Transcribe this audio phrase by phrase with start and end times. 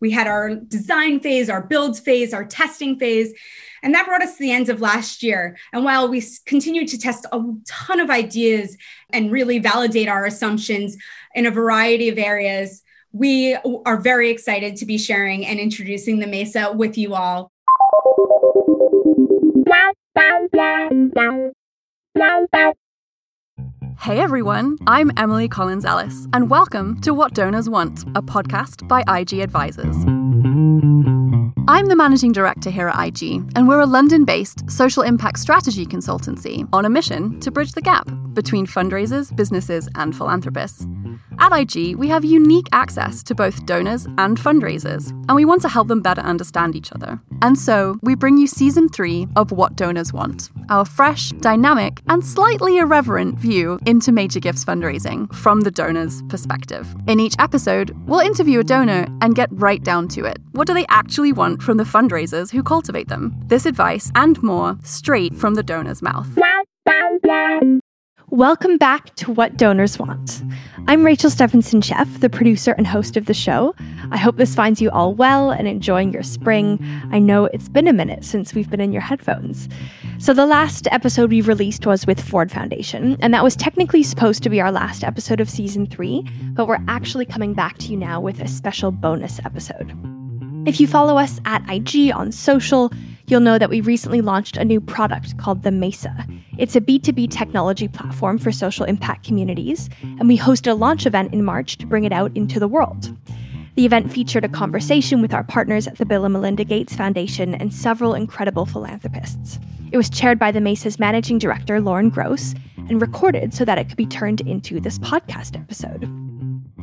[0.00, 3.32] We had our design phase, our build phase, our testing phase.
[3.82, 5.56] And that brought us to the end of last year.
[5.72, 8.76] And while we continued to test a ton of ideas
[9.12, 10.96] and really validate our assumptions
[11.34, 12.82] in a variety of areas,
[13.12, 17.50] we are very excited to be sharing and introducing the Mesa with you all.
[24.00, 29.02] Hey everyone, I'm Emily Collins Ellis, and welcome to What Donors Want, a podcast by
[29.08, 29.96] IG Advisors.
[31.68, 35.84] I'm the managing director here at IG, and we're a London based social impact strategy
[35.84, 40.86] consultancy on a mission to bridge the gap between fundraisers, businesses, and philanthropists.
[41.38, 45.68] At IG, we have unique access to both donors and fundraisers, and we want to
[45.68, 47.20] help them better understand each other.
[47.42, 52.24] And so, we bring you season three of What Donors Want, our fresh, dynamic, and
[52.24, 56.86] slightly irreverent view into major gifts fundraising from the donor's perspective.
[57.06, 60.38] In each episode, we'll interview a donor and get right down to it.
[60.52, 63.34] What do they actually want from the fundraisers who cultivate them?
[63.46, 66.28] This advice and more straight from the donor's mouth.
[68.30, 70.42] Welcome back to What Donors Want.
[70.88, 73.72] I'm Rachel Stephenson Chef, the producer and host of the show.
[74.10, 76.84] I hope this finds you all well and enjoying your spring.
[77.12, 79.68] I know it's been a minute since we've been in your headphones.
[80.18, 84.42] So, the last episode we released was with Ford Foundation, and that was technically supposed
[84.42, 87.96] to be our last episode of season three, but we're actually coming back to you
[87.96, 89.96] now with a special bonus episode.
[90.66, 92.90] If you follow us at IG on social,
[93.28, 96.26] you'll know that we recently launched a new product called the Mesa.
[96.58, 101.32] It's a B2B technology platform for social impact communities, and we hosted a launch event
[101.34, 103.16] in March to bring it out into the world.
[103.74, 107.54] The event featured a conversation with our partners at the Bill and Melinda Gates Foundation
[107.54, 109.58] and several incredible philanthropists.
[109.92, 112.54] It was chaired by the Mesa's managing director, Lauren Gross,
[112.88, 116.25] and recorded so that it could be turned into this podcast episode.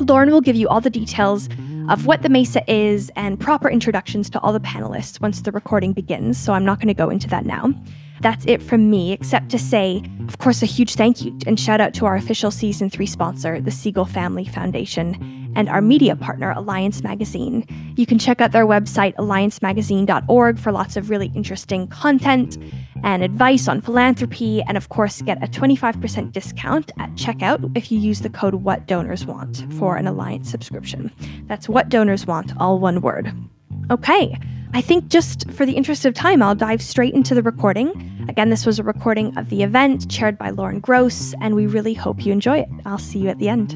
[0.03, 1.49] Lauren will give you all the details
[1.89, 5.93] of what the Mesa is and proper introductions to all the panelists once the recording
[5.93, 7.73] begins, so I'm not going to go into that now.
[8.21, 11.81] That's it from me, except to say, of course, a huge thank you and shout
[11.81, 16.51] out to our official season three sponsor, the Siegel Family Foundation, and our media partner,
[16.51, 17.65] Alliance Magazine.
[17.95, 22.57] You can check out their website, alliancemagazine.org, for lots of really interesting content
[23.03, 27.99] and advice on philanthropy, and of course, get a 25% discount at checkout if you
[27.99, 31.11] use the code What Donors Want for an Alliance subscription.
[31.47, 33.33] That's What Donors Want, all one word.
[33.91, 34.37] Okay,
[34.73, 38.25] I think just for the interest of time, I'll dive straight into the recording.
[38.27, 41.93] Again, this was a recording of the event chaired by Lauren Gross, and we really
[41.93, 42.69] hope you enjoy it.
[42.85, 43.75] I'll see you at the end.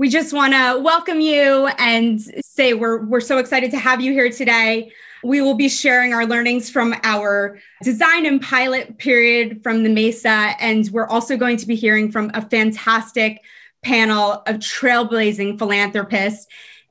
[0.00, 4.12] We just want to welcome you and say we're, we're so excited to have you
[4.12, 4.92] here today.
[5.22, 10.54] We will be sharing our learnings from our design and pilot period from the Mesa,
[10.58, 13.42] and we're also going to be hearing from a fantastic
[13.84, 16.46] panel of trailblazing philanthropists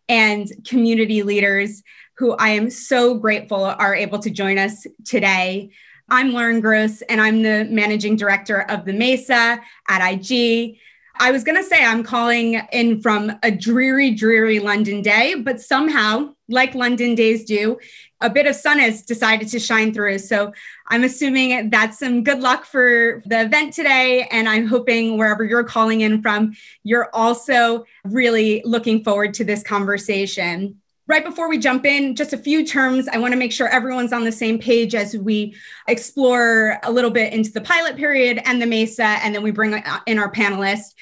[0.08, 1.82] and community leaders
[2.16, 5.72] who I am so grateful are able to join us today.
[6.12, 10.78] I'm Lauren Gross, and I'm the managing director of the Mesa at IG.
[11.22, 15.60] I was going to say I'm calling in from a dreary, dreary London day, but
[15.60, 17.78] somehow, like London days do,
[18.22, 20.20] a bit of sun has decided to shine through.
[20.20, 20.54] So
[20.88, 24.28] I'm assuming that's some good luck for the event today.
[24.32, 26.54] And I'm hoping wherever you're calling in from,
[26.84, 30.79] you're also really looking forward to this conversation.
[31.10, 33.08] Right before we jump in, just a few terms.
[33.08, 35.56] I want to make sure everyone's on the same page as we
[35.88, 39.74] explore a little bit into the pilot period and the MESA, and then we bring
[39.74, 40.94] uh, in our panelists.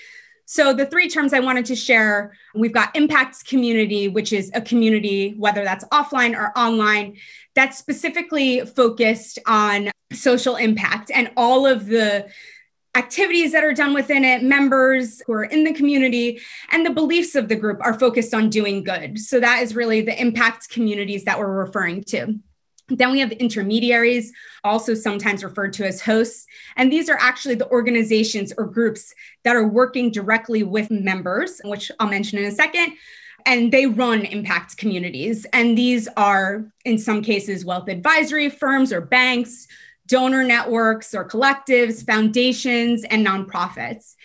[0.45, 4.61] So, the three terms I wanted to share we've got impacts community, which is a
[4.61, 7.17] community, whether that's offline or online,
[7.53, 12.29] that's specifically focused on social impact and all of the
[12.97, 16.41] activities that are done within it, members who are in the community,
[16.71, 19.19] and the beliefs of the group are focused on doing good.
[19.19, 22.39] So that is really the impact communities that we're referring to.
[22.89, 24.31] Then we have intermediaries,
[24.63, 26.45] also sometimes referred to as hosts.
[26.77, 31.91] And these are actually the organizations or groups that are working directly with members, which
[31.99, 32.93] I'll mention in a second.
[33.45, 35.45] And they run impact communities.
[35.53, 39.67] And these are, in some cases, wealth advisory firms or banks,
[40.07, 44.15] donor networks or collectives, foundations, and nonprofits.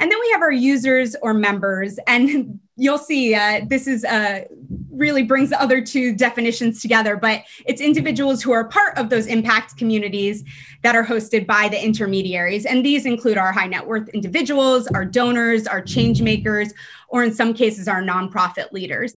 [0.00, 1.98] And then we have our users or members.
[2.06, 4.44] And you'll see uh, this is uh,
[4.90, 9.26] really brings the other two definitions together, but it's individuals who are part of those
[9.26, 10.44] impact communities
[10.82, 12.66] that are hosted by the intermediaries.
[12.66, 16.72] And these include our high net worth individuals, our donors, our change makers,
[17.08, 19.14] or in some cases, our nonprofit leaders.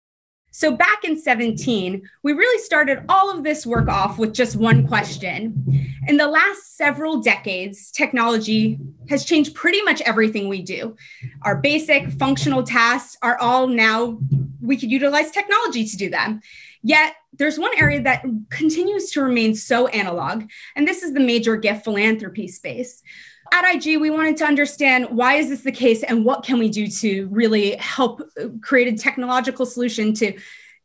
[0.52, 4.86] So back in 17, we really started all of this work off with just one
[4.86, 5.86] question.
[6.08, 10.96] In the last several decades, technology has changed pretty much everything we do.
[11.42, 14.18] Our basic functional tasks are all now,
[14.60, 16.40] we could utilize technology to do them.
[16.82, 20.44] Yet there's one area that continues to remain so analog,
[20.74, 23.02] and this is the major gift philanthropy space
[23.52, 26.68] at IG, we wanted to understand why is this the case and what can we
[26.68, 30.38] do to really help uh, create a technological solution to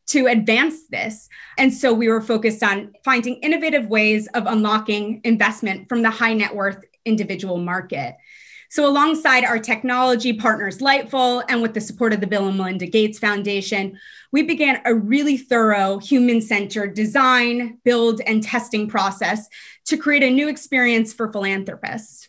[0.08, 1.28] to advance this.
[1.58, 6.32] And so we were focused on finding innovative ways of unlocking investment from the high
[6.32, 8.16] net worth individual market.
[8.68, 12.86] So, alongside our technology partners, Lightful, and with the support of the Bill and Melinda
[12.86, 13.98] Gates Foundation,
[14.32, 19.48] we began a really thorough human centered design, build, and testing process
[19.86, 22.28] to create a new experience for philanthropists.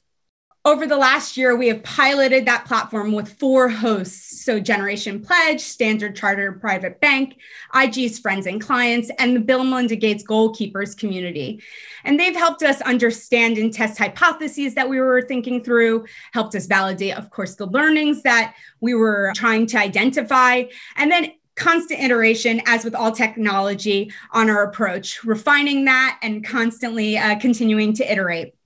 [0.67, 4.43] Over the last year, we have piloted that platform with four hosts.
[4.43, 7.37] So, Generation Pledge, Standard Chartered Private Bank,
[7.73, 11.63] IG's Friends and Clients, and the Bill and Melinda Gates Goalkeepers community.
[12.03, 16.65] And they've helped us understand and test hypotheses that we were thinking through, helped us
[16.65, 20.63] validate, of course, the learnings that we were trying to identify,
[20.97, 27.17] and then constant iteration, as with all technology, on our approach, refining that and constantly
[27.17, 28.56] uh, continuing to iterate.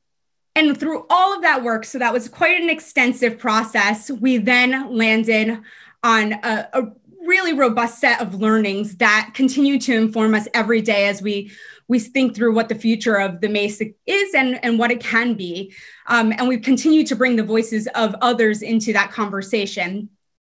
[0.56, 4.96] And through all of that work, so that was quite an extensive process, we then
[4.96, 5.60] landed
[6.04, 6.92] on a, a
[7.26, 11.52] really robust set of learnings that continue to inform us every day as we
[11.88, 15.34] we think through what the future of the Mesa is and, and what it can
[15.34, 15.74] be.
[16.08, 20.08] Um, and we continue to bring the voices of others into that conversation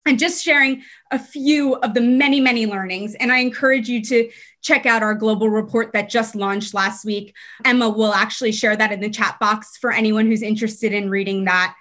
[0.07, 3.15] and just sharing a few of the many, many learnings.
[3.17, 4.31] And I encourage you to
[4.63, 7.35] check out our global report that just launched last week.
[7.65, 11.45] Emma will actually share that in the chat box for anyone who's interested in reading
[11.45, 11.75] that.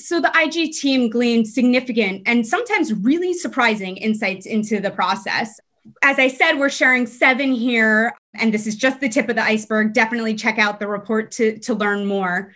[0.00, 5.58] So the IG team gleaned significant and sometimes really surprising insights into the process.
[6.02, 9.42] As I said, we're sharing seven here, and this is just the tip of the
[9.42, 9.94] iceberg.
[9.94, 12.52] Definitely check out the report to, to learn more.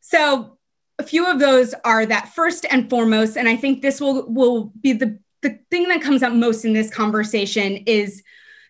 [0.00, 0.55] So
[0.98, 4.72] a few of those are that first and foremost, and I think this will, will
[4.80, 8.22] be the, the thing that comes up most in this conversation is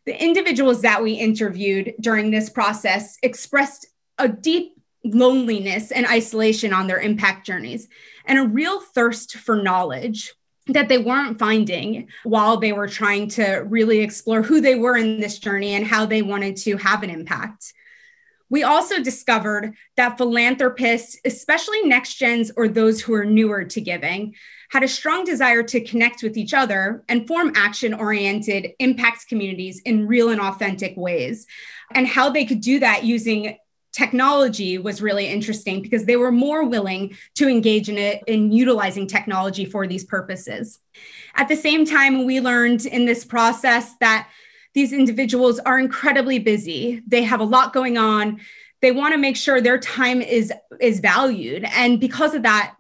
[0.07, 3.87] the individuals that we interviewed during this process expressed
[4.19, 4.73] a deep
[5.05, 7.89] loneliness and isolation on their impact journeys
[8.25, 10.33] and a real thirst for knowledge
[10.69, 15.21] that they weren't finding while they were trying to really explore who they were in
[15.21, 17.73] this journey and how they wanted to have an impact.
[18.49, 24.35] We also discovered that philanthropists, especially next gens or those who are newer to giving,
[24.71, 29.81] had a strong desire to connect with each other and form action oriented impact communities
[29.85, 31.47] in real and authentic ways.
[31.93, 33.59] And how they could do that using
[33.93, 39.07] technology was really interesting because they were more willing to engage in it in utilizing
[39.07, 40.79] technology for these purposes.
[41.35, 44.29] At the same time, we learned in this process that
[44.77, 47.03] these individuals are incredibly busy.
[47.07, 48.43] They have a lot going on.
[48.83, 52.75] They want to make sure their time is is valued and because of that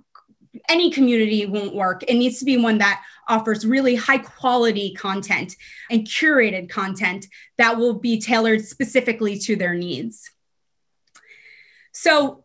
[0.69, 2.03] any community won't work.
[2.07, 5.57] It needs to be one that offers really high quality content
[5.91, 7.27] and curated content
[7.57, 10.31] that will be tailored specifically to their needs.
[11.93, 12.45] So,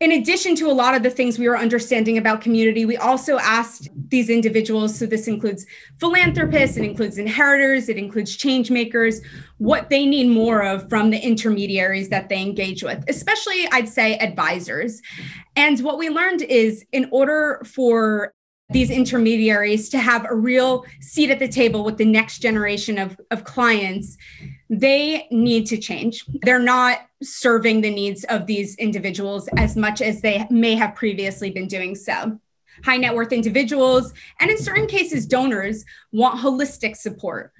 [0.00, 3.38] in addition to a lot of the things we were understanding about community, we also
[3.38, 5.64] asked these individuals, so this includes
[5.98, 9.22] philanthropists, it includes inheritors, it includes change makers,
[9.56, 14.18] what they need more of from the intermediaries that they engage with, especially I'd say
[14.18, 15.00] advisors.
[15.56, 18.34] And what we learned is in order for
[18.70, 23.18] these intermediaries to have a real seat at the table with the next generation of,
[23.30, 24.16] of clients,
[24.68, 26.24] they need to change.
[26.42, 31.50] They're not serving the needs of these individuals as much as they may have previously
[31.50, 32.38] been doing so.
[32.84, 37.52] High net worth individuals, and in certain cases, donors want holistic support.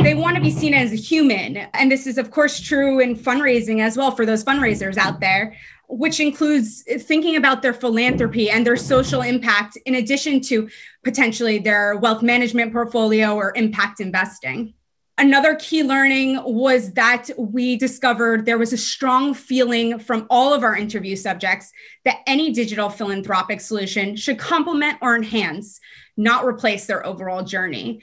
[0.00, 1.56] They want to be seen as a human.
[1.74, 5.56] And this is, of course, true in fundraising as well for those fundraisers out there
[5.92, 10.66] which includes thinking about their philanthropy and their social impact in addition to
[11.04, 14.72] potentially their wealth management portfolio or impact investing.
[15.18, 20.64] Another key learning was that we discovered there was a strong feeling from all of
[20.64, 21.70] our interview subjects
[22.06, 25.78] that any digital philanthropic solution should complement or enhance,
[26.16, 28.00] not replace their overall journey.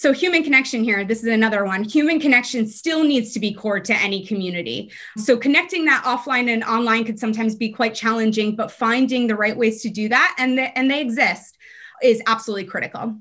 [0.00, 1.84] So, human connection here, this is another one.
[1.84, 4.90] Human connection still needs to be core to any community.
[5.18, 9.54] So, connecting that offline and online could sometimes be quite challenging, but finding the right
[9.54, 11.58] ways to do that, and, the, and they exist,
[12.02, 13.20] is absolutely critical.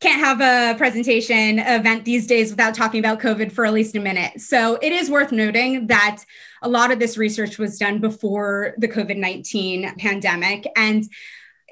[0.00, 4.00] Can't have a presentation event these days without talking about COVID for at least a
[4.00, 4.38] minute.
[4.38, 6.22] So, it is worth noting that
[6.60, 10.66] a lot of this research was done before the COVID 19 pandemic.
[10.76, 11.08] And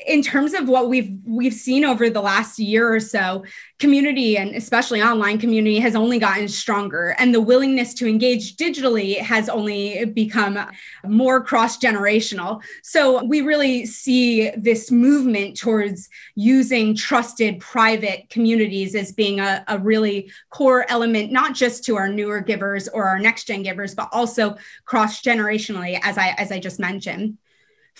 [0.06, 3.44] in terms of what we've we've seen over the last year or so
[3.78, 7.14] community and especially online community has only gotten stronger.
[7.18, 10.58] And the willingness to engage digitally has only become
[11.04, 19.12] more cross generational so we really see this movement towards using trusted private communities as
[19.12, 23.44] being a, a really core element not just to our newer givers or our next
[23.44, 27.36] gen givers but also cross generationally as i as i just mentioned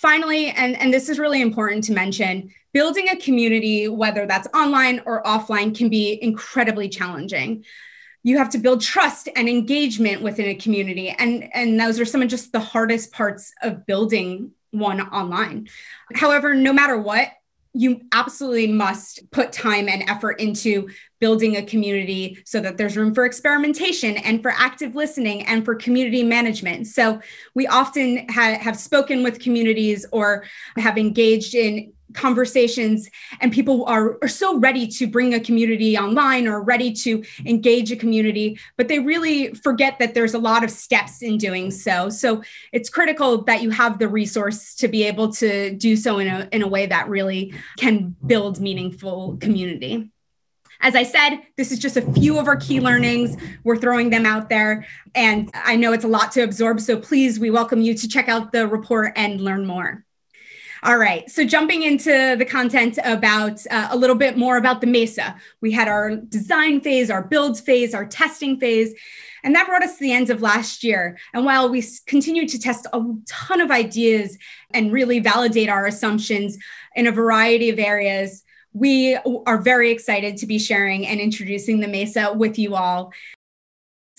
[0.01, 5.03] Finally, and, and this is really important to mention, building a community, whether that's online
[5.05, 7.63] or offline, can be incredibly challenging.
[8.23, 11.11] You have to build trust and engagement within a community.
[11.11, 15.69] And, and those are some of just the hardest parts of building one online.
[16.15, 17.29] However, no matter what,
[17.73, 20.89] you absolutely must put time and effort into
[21.21, 25.75] building a community so that there's room for experimentation and for active listening and for
[25.75, 26.87] community management.
[26.87, 27.21] So
[27.55, 30.45] we often ha- have spoken with communities or
[30.77, 33.09] have engaged in conversations
[33.41, 37.93] and people are, are so ready to bring a community online or ready to engage
[37.93, 42.09] a community but they really forget that there's a lot of steps in doing so
[42.09, 46.27] so it's critical that you have the resource to be able to do so in
[46.27, 50.11] a, in a way that really can build meaningful community
[50.83, 53.37] as I said, this is just a few of our key learnings.
[53.65, 54.87] We're throwing them out there.
[55.15, 56.81] And I know it's a lot to absorb.
[56.81, 60.05] So please, we welcome you to check out the report and learn more.
[60.83, 61.31] All right.
[61.31, 65.71] So jumping into the content about uh, a little bit more about the Mesa, we
[65.73, 68.95] had our design phase, our build phase, our testing phase.
[69.43, 71.19] And that brought us to the end of last year.
[71.35, 74.39] And while we continued to test a ton of ideas
[74.73, 76.57] and really validate our assumptions
[76.95, 81.89] in a variety of areas, we are very excited to be sharing and introducing the
[81.89, 83.13] Mesa with you all.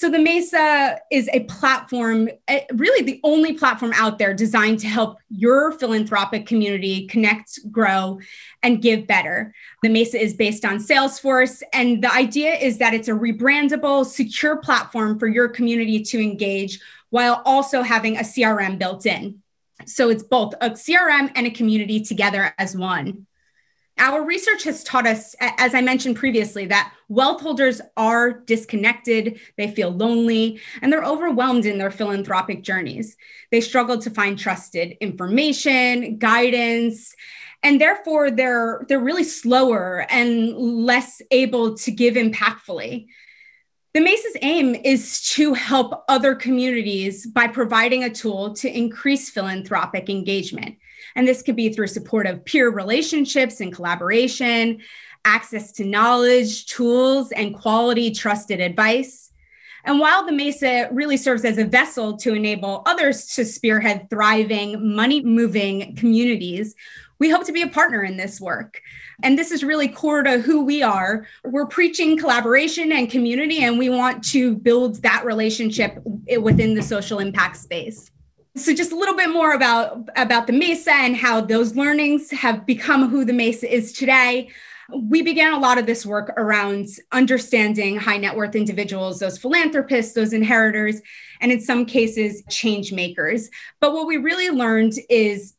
[0.02, 4.88] So, the Mesa is a platform, eh, really the only platform out there designed to
[4.88, 8.20] help your philanthropic community connect, grow,
[8.64, 9.54] and give better.
[9.84, 14.56] The Mesa is based on Salesforce, and the idea is that it's a rebrandable, secure
[14.56, 16.80] platform for your community to engage
[17.12, 19.44] while also having a CRM built in.
[19.86, 23.28] So, it's both a CRM and a community together as one.
[24.02, 29.70] Our research has taught us, as I mentioned previously, that wealth holders are disconnected, they
[29.70, 33.16] feel lonely, and they're overwhelmed in their philanthropic journeys.
[33.52, 37.16] They struggle to find trusted information, guidance,
[37.62, 43.06] and therefore they're they're really slower and less able to give impactfully.
[43.94, 50.10] The Mesa's aim is to help other communities by providing a tool to increase philanthropic
[50.10, 50.78] engagement.
[51.16, 54.80] And this could be through supportive peer relationships and collaboration,
[55.26, 59.32] access to knowledge, tools, and quality trusted advice.
[59.84, 64.96] And while the Mesa really serves as a vessel to enable others to spearhead thriving,
[64.96, 66.76] money moving communities,
[67.20, 68.82] we hope to be a partner in this work.
[69.24, 71.28] And this is really core to who we are.
[71.44, 76.00] We're preaching collaboration and community, and we want to build that relationship
[76.40, 78.10] within the social impact space.
[78.58, 82.66] So just a little bit more about about the Mesa and how those learnings have
[82.66, 84.50] become who the Mesa is today.
[84.94, 90.14] We began a lot of this work around understanding high net worth individuals, those philanthropists,
[90.14, 91.02] those inheritors,
[91.40, 93.50] and in some cases, change makers.
[93.80, 95.54] But what we really learned is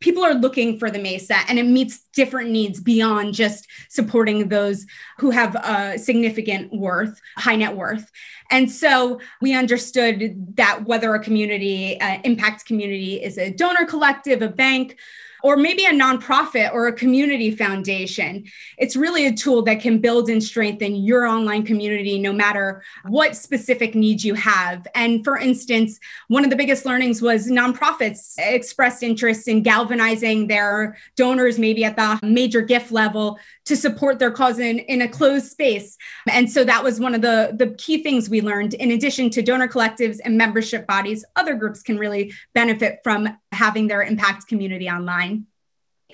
[0.00, 4.86] people are looking for the mesa and it meets different needs beyond just supporting those
[5.18, 8.10] who have a significant worth high net worth.
[8.50, 14.42] And so we understood that whether a community, uh, impact community, is a donor collective,
[14.42, 14.98] a bank,
[15.44, 18.42] or maybe a nonprofit or a community foundation.
[18.78, 23.36] It's really a tool that can build and strengthen your online community no matter what
[23.36, 24.86] specific needs you have.
[24.94, 30.96] And for instance, one of the biggest learnings was nonprofits expressed interest in galvanizing their
[31.14, 35.50] donors, maybe at the major gift level, to support their cause in, in a closed
[35.50, 35.96] space.
[36.30, 38.74] And so that was one of the, the key things we learned.
[38.74, 43.86] In addition to donor collectives and membership bodies, other groups can really benefit from having
[43.86, 45.46] their impact community online.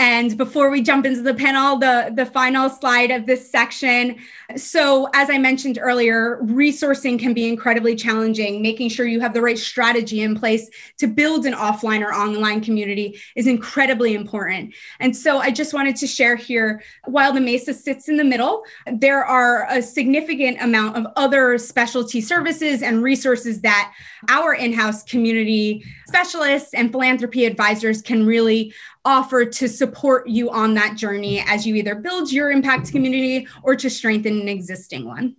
[0.00, 4.16] And before we jump into the panel, the, the final slide of this section.
[4.56, 8.62] So, as I mentioned earlier, resourcing can be incredibly challenging.
[8.62, 12.62] Making sure you have the right strategy in place to build an offline or online
[12.62, 14.72] community is incredibly important.
[15.00, 18.64] And so, I just wanted to share here while the MESA sits in the middle,
[18.90, 23.92] there are a significant amount of other specialty services and resources that
[24.30, 28.72] our in house community specialists and philanthropy advisors can really
[29.04, 33.74] offer to support you on that journey as you either build your impact community or
[33.76, 35.36] to strengthen an existing one.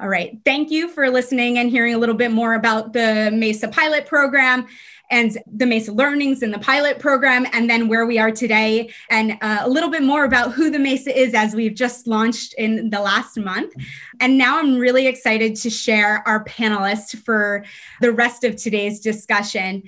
[0.00, 0.38] All right.
[0.44, 4.66] Thank you for listening and hearing a little bit more about the MESA pilot program
[5.10, 9.36] and the MESA learnings in the pilot program, and then where we are today, and
[9.42, 12.90] uh, a little bit more about who the MESA is as we've just launched in
[12.90, 13.74] the last month.
[14.20, 17.64] And now I'm really excited to share our panelists for
[18.00, 19.84] the rest of today's discussion.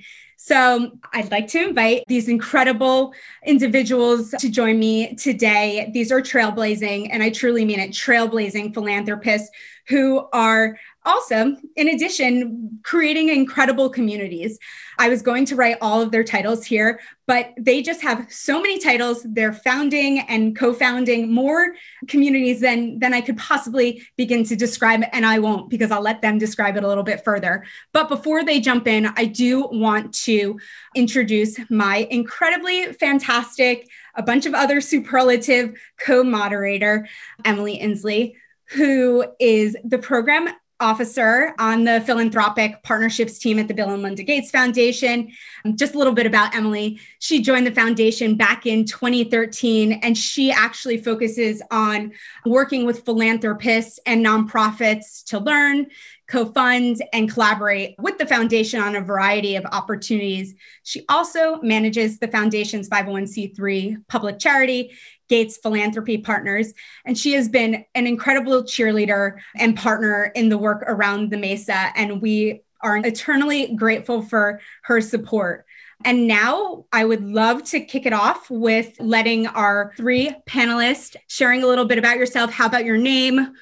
[0.47, 3.13] So I'd like to invite these incredible
[3.45, 5.91] individuals to join me today.
[5.93, 9.49] These are trailblazing, and I truly mean it, trailblazing philanthropists
[9.89, 14.59] who are also, in addition, creating incredible communities.
[14.99, 18.61] I was going to write all of their titles here, but they just have so
[18.61, 19.23] many titles.
[19.23, 21.75] They're founding and co-founding more
[22.07, 26.21] communities than than I could possibly begin to describe, and I won't because I'll let
[26.21, 27.63] them describe it a little bit further.
[27.93, 30.59] But before they jump in, I do want to
[30.93, 37.07] introduce my incredibly fantastic, a bunch of other superlative co-moderator,
[37.45, 38.35] Emily Inslee
[38.71, 40.49] who is the program
[40.79, 45.31] officer on the philanthropic partnerships team at the Bill and Melinda Gates Foundation.
[45.65, 46.99] Um, just a little bit about Emily.
[47.19, 52.11] She joined the foundation back in 2013, and she actually focuses on
[52.45, 55.87] working with philanthropists and nonprofits to learn,
[56.27, 60.53] co fund, and collaborate with the foundation on a variety of opportunities.
[60.83, 64.91] She also manages the foundation's 501c3 public charity
[65.27, 66.73] Gates Philanthropy Partners.
[67.05, 71.91] And she has been an incredible cheerleader and partner in the work around the Mesa.
[71.95, 75.65] And we are eternally grateful for her support.
[76.05, 81.63] And now I would love to kick it off with letting our three panelists sharing
[81.63, 82.51] a little bit about yourself.
[82.51, 83.53] How about your name,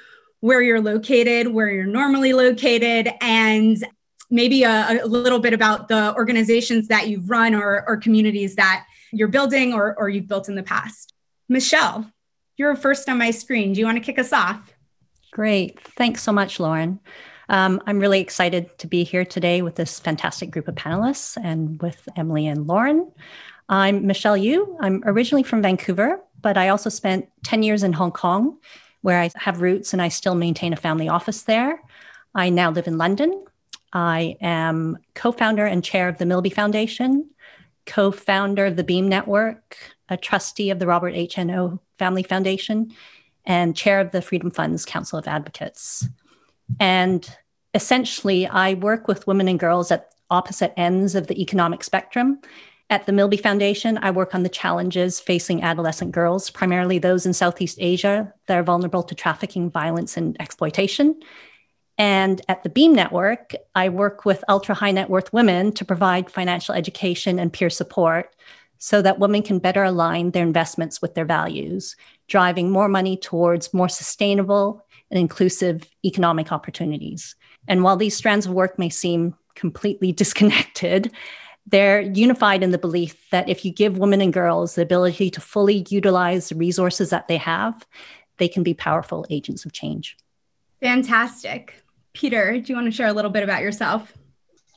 [0.42, 3.84] where you're located, where you're normally located, and
[4.30, 8.86] maybe a, a little bit about the organizations that you've run or, or communities that
[9.12, 11.15] you're building or, or you've built in the past.
[11.48, 12.12] Michelle,
[12.58, 13.74] you're first on my screen.
[13.74, 14.74] Do you want to kick us off?
[15.32, 15.80] Great.
[15.80, 17.00] Thanks so much, Lauren.
[17.50, 21.80] Um, I'm really excited to be here today with this fantastic group of panelists and
[21.82, 23.12] with Emily and Lauren.
[23.70, 24.78] I'm Michelle Yu.
[24.80, 28.58] I'm originally from Vancouver, but I also spent 10 years in Hong Kong,
[29.02, 31.82] where I have roots and I still maintain a family office there.
[32.34, 33.46] I now live in London.
[33.94, 37.30] I am co founder and chair of the Milby Foundation,
[37.86, 39.78] co founder of the Beam Network,
[40.10, 41.38] a trustee of the Robert H.
[41.38, 41.80] N.
[41.98, 42.94] Family Foundation,
[43.46, 46.08] and chair of the Freedom Fund's Council of Advocates.
[46.80, 47.30] And
[47.74, 52.40] essentially, I work with women and girls at opposite ends of the economic spectrum.
[52.90, 57.34] At the Milby Foundation, I work on the challenges facing adolescent girls, primarily those in
[57.34, 61.20] Southeast Asia that are vulnerable to trafficking, violence, and exploitation.
[61.98, 66.30] And at the Beam Network, I work with ultra high net worth women to provide
[66.30, 68.36] financial education and peer support
[68.78, 71.96] so that women can better align their investments with their values,
[72.28, 77.36] driving more money towards more sustainable and inclusive economic opportunities.
[77.68, 81.12] And while these strands of work may seem completely disconnected,
[81.68, 85.42] they're unified in the belief that if you give women and girls the ability to
[85.42, 87.88] fully utilize the resources that they have,
[88.38, 90.18] they can be powerful agents of change.
[90.82, 91.82] Fantastic.
[92.16, 94.14] Peter, do you want to share a little bit about yourself?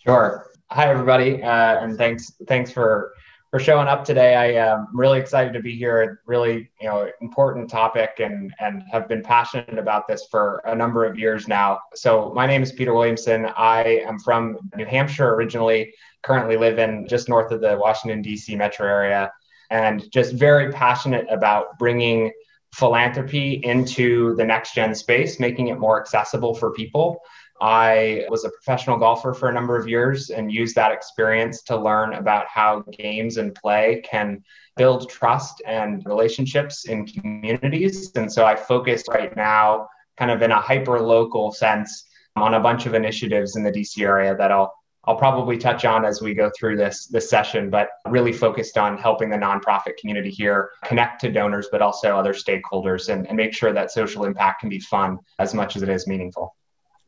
[0.05, 0.46] Sure.
[0.70, 3.14] Hi, everybody, uh, and thanks thanks for
[3.51, 4.35] for showing up today.
[4.35, 6.20] I am really excited to be here.
[6.27, 11.07] Really, you know, important topic, and and have been passionate about this for a number
[11.07, 11.79] of years now.
[11.94, 13.46] So my name is Peter Williamson.
[13.57, 15.94] I am from New Hampshire originally.
[16.22, 18.57] Currently live in just north of the Washington D.C.
[18.57, 19.33] metro area,
[19.70, 22.33] and just very passionate about bringing
[22.75, 27.21] philanthropy into the next gen space, making it more accessible for people.
[27.61, 31.77] I was a professional golfer for a number of years and used that experience to
[31.77, 34.45] learn about how games and play can
[34.77, 38.13] build trust and relationships in communities.
[38.15, 42.05] And so I focus right now, kind of in a hyper local sense,
[42.37, 44.78] on a bunch of initiatives in the DC area that I'll
[45.09, 48.99] I'll probably touch on as we go through this this session, but really focused on
[48.99, 53.55] helping the nonprofit community here connect to donors, but also other stakeholders and, and make
[53.55, 56.55] sure that social impact can be fun as much as it is meaningful.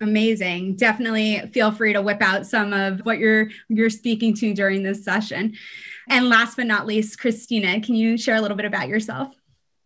[0.01, 0.77] Amazing.
[0.77, 5.05] Definitely feel free to whip out some of what you're you're speaking to during this
[5.05, 5.55] session.
[6.09, 9.35] And last but not least, Christina, can you share a little bit about yourself?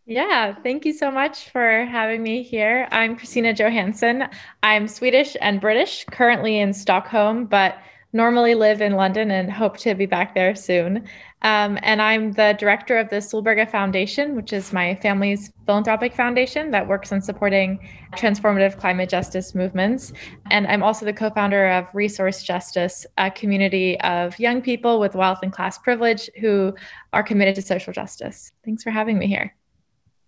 [0.05, 2.87] Yeah, thank you so much for having me here.
[2.91, 4.29] I'm Christina Johansson.
[4.63, 7.77] I'm Swedish and British, currently in Stockholm, but
[8.15, 11.05] normally live in London and hope to be back there soon.
[11.41, 16.71] Um, and I'm the director of the Solberga Foundation, which is my family's philanthropic foundation
[16.71, 17.77] that works on supporting
[18.13, 20.13] transformative climate justice movements.
[20.49, 25.13] And I'm also the co founder of Resource Justice, a community of young people with
[25.13, 26.73] wealth and class privilege who
[27.11, 28.53] are committed to social justice.
[28.63, 29.53] Thanks for having me here.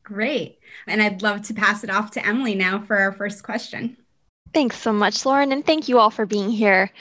[0.04, 0.60] Great.
[0.88, 3.96] And I'd love to pass it off to Emily now for our first question.
[4.54, 6.92] Thanks so much, Lauren, and thank you all for being here.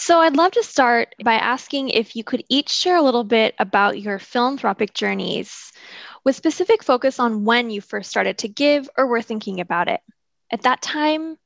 [0.00, 3.54] So, I'd love to start by asking if you could each share a little bit
[3.58, 5.72] about your philanthropic journeys
[6.24, 10.00] with specific focus on when you first started to give or were thinking about it.
[10.50, 11.36] At that time,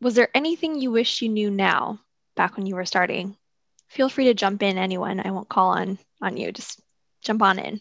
[0.00, 1.98] was there anything you wish you knew now
[2.36, 3.36] back when you were starting?
[3.88, 5.18] Feel free to jump in, anyone.
[5.18, 6.52] I won't call on on you.
[6.52, 6.80] Just
[7.20, 7.80] jump on in.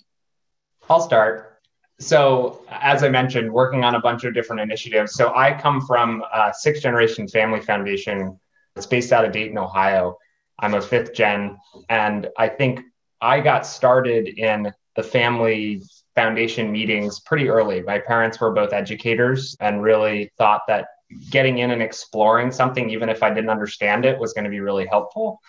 [0.90, 1.62] I'll start
[2.00, 6.24] so as i mentioned working on a bunch of different initiatives so i come from
[6.34, 8.38] a sixth generation family foundation
[8.76, 10.18] it's based out of dayton ohio
[10.60, 11.58] i'm a fifth gen
[11.90, 12.82] and i think
[13.22, 15.82] i got started in the family
[16.16, 17.82] foundation meetings pretty early.
[17.82, 20.88] My parents were both educators and really thought that
[21.30, 24.60] getting in and exploring something even if i didn't understand it was going to be
[24.60, 25.40] really helpful.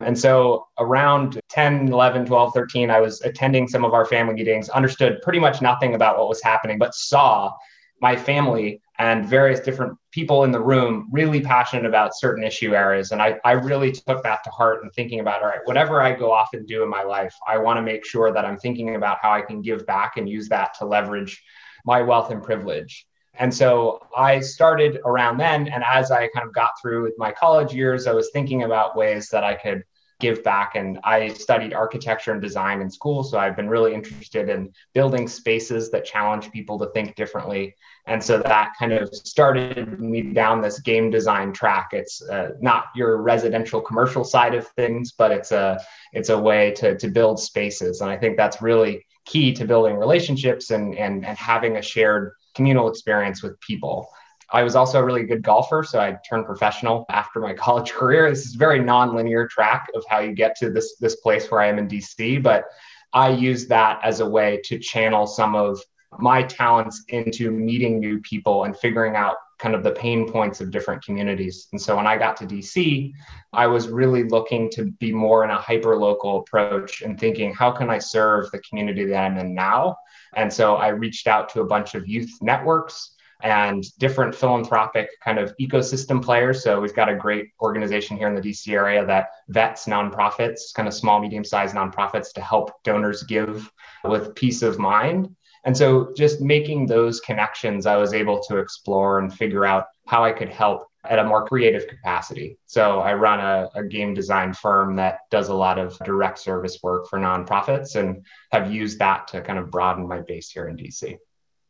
[0.00, 4.68] And so around 10, 11, 12, 13, I was attending some of our family meetings,
[4.68, 7.52] understood pretty much nothing about what was happening, but saw
[8.00, 13.10] my family and various different people in the room really passionate about certain issue areas.
[13.10, 16.12] And I, I really took that to heart and thinking about, all right, whatever I
[16.12, 18.94] go off and do in my life, I want to make sure that I'm thinking
[18.94, 21.42] about how I can give back and use that to leverage
[21.84, 23.04] my wealth and privilege.
[23.34, 25.66] And so I started around then.
[25.66, 28.96] And as I kind of got through with my college years, I was thinking about
[28.96, 29.82] ways that I could
[30.22, 30.76] give back.
[30.76, 33.22] And I studied architecture and design in school.
[33.24, 37.74] So I've been really interested in building spaces that challenge people to think differently.
[38.06, 41.90] And so that kind of started me down this game design track.
[41.92, 45.78] It's uh, not your residential commercial side of things, but it's a
[46.12, 48.00] it's a way to, to build spaces.
[48.00, 52.32] And I think that's really key to building relationships and, and, and having a shared
[52.54, 54.08] communal experience with people.
[54.52, 58.28] I was also a really good golfer, so I turned professional after my college career.
[58.28, 61.60] This is a very non-linear track of how you get to this this place where
[61.60, 62.64] I am in DC, but
[63.12, 65.80] I use that as a way to channel some of
[66.18, 70.70] my talents into meeting new people and figuring out kind of the pain points of
[70.70, 71.68] different communities.
[71.72, 73.12] And so when I got to DC,
[73.52, 77.70] I was really looking to be more in a hyper local approach and thinking, how
[77.70, 79.96] can I serve the community that I'm in now?
[80.34, 83.11] And so I reached out to a bunch of youth networks
[83.42, 86.62] and different philanthropic kind of ecosystem players.
[86.62, 90.88] So we've got a great organization here in the DC area that vets nonprofits, kind
[90.88, 93.70] of small, medium sized nonprofits to help donors give
[94.04, 95.34] with peace of mind.
[95.64, 100.24] And so just making those connections, I was able to explore and figure out how
[100.24, 102.58] I could help at a more creative capacity.
[102.66, 106.78] So I run a, a, game design firm that does a lot of direct service
[106.82, 110.76] work for nonprofits and have used that to kind of broaden my base here in
[110.76, 111.18] DC.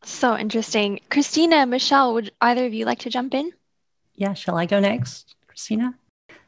[0.04, 1.00] So interesting.
[1.10, 3.52] Christina, Michelle, would either of you like to jump in?
[4.14, 5.94] Yeah, shall I go next, Christina?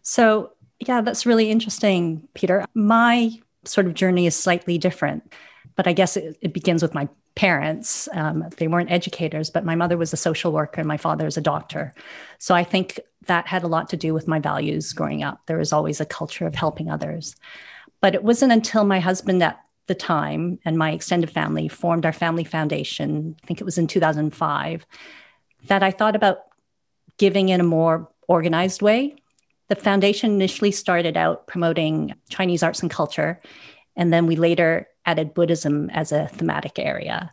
[0.02, 2.64] So, yeah, that's really interesting, Peter.
[2.74, 3.30] My
[3.64, 5.32] sort of journey is slightly different,
[5.76, 8.08] but I guess it, it begins with my parents.
[8.12, 11.36] Um, they weren't educators, but my mother was a social worker and my father is
[11.36, 11.92] a doctor.
[12.38, 15.40] So I think that had a lot to do with my values growing up.
[15.46, 17.34] There was always a culture of helping others.
[18.00, 22.12] But it wasn't until my husband at the time and my extended family formed our
[22.12, 24.86] family foundation, I think it was in 2005,
[25.66, 26.38] that I thought about
[27.18, 29.16] giving in a more organized way.
[29.68, 33.40] The foundation initially started out promoting Chinese arts and culture,
[33.96, 37.32] and then we later added Buddhism as a thematic area.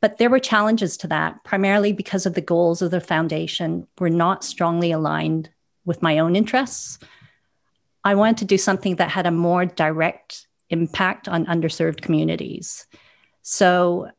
[0.00, 4.10] But there were challenges to that, primarily because of the goals of the foundation were
[4.10, 5.48] not strongly aligned
[5.84, 6.98] with my own interests.
[8.04, 12.86] I wanted to do something that had a more direct impact on underserved communities.
[13.42, 14.10] So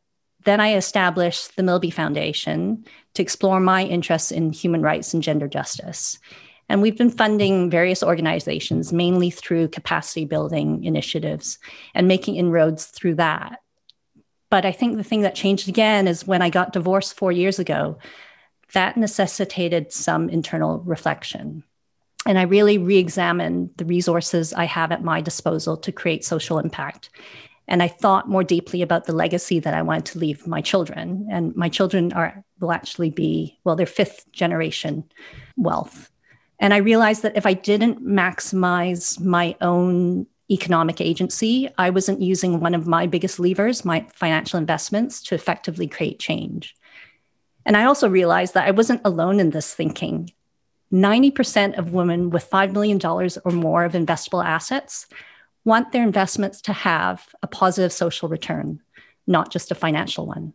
[0.44, 5.48] then I established the Milby Foundation to explore my interests in human rights and gender
[5.48, 6.18] justice.
[6.68, 11.58] And we've been funding various organizations, mainly through capacity building initiatives
[11.94, 13.60] and making inroads through that.
[14.50, 17.58] But I think the thing that changed again is when I got divorced four years
[17.58, 17.98] ago,
[18.72, 21.64] that necessitated some internal reflection.
[22.26, 26.58] And I really re examined the resources I have at my disposal to create social
[26.58, 27.10] impact.
[27.66, 31.28] And I thought more deeply about the legacy that I wanted to leave my children.
[31.30, 35.04] And my children are will actually be, well, they're fifth generation
[35.56, 36.10] wealth.
[36.58, 42.60] And I realized that if I didn't maximize my own economic agency, I wasn't using
[42.60, 46.74] one of my biggest levers, my financial investments, to effectively create change.
[47.66, 50.30] And I also realized that I wasn't alone in this thinking.
[50.94, 55.06] 90% of women with $5 million or more of investable assets
[55.64, 58.80] want their investments to have a positive social return,
[59.26, 60.54] not just a financial one.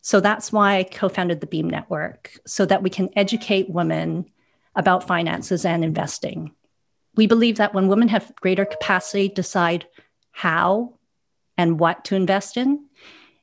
[0.00, 4.30] So that's why I co founded the Beam Network, so that we can educate women
[4.76, 6.52] about finances and investing.
[7.16, 9.86] We believe that when women have greater capacity to decide
[10.30, 10.94] how
[11.56, 12.84] and what to invest in,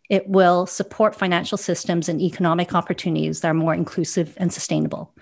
[0.10, 5.14] It will support financial systems and economic opportunities that are more inclusive and sustainable.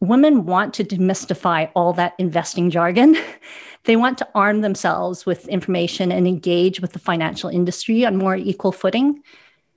[0.00, 3.16] Women want to demystify all that investing jargon.
[3.84, 8.36] they want to arm themselves with information and engage with the financial industry on more
[8.36, 9.22] equal footing,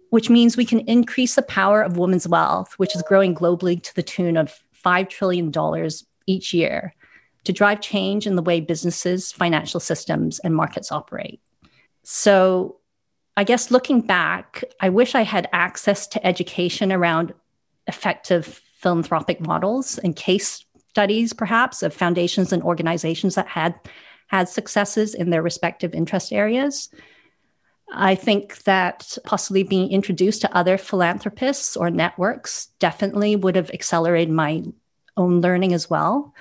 [0.10, 3.96] which means we can increase the power of women's wealth, which is growing globally to
[3.96, 5.52] the tune of $5 trillion
[6.26, 6.94] each year
[7.46, 11.42] to drive change in the way businesses, financial systems, and markets operate.
[12.04, 12.78] So,
[13.38, 17.34] I guess looking back, I wish I had access to education around
[17.88, 23.76] effective philanthropic models and case studies, perhaps, of foundations and organizations that had
[24.28, 26.90] had successes in their respective interest areas.
[27.92, 34.34] I think that possibly being introduced to other philanthropists or networks definitely would have accelerated
[34.34, 34.64] my
[35.18, 36.34] own learning as well.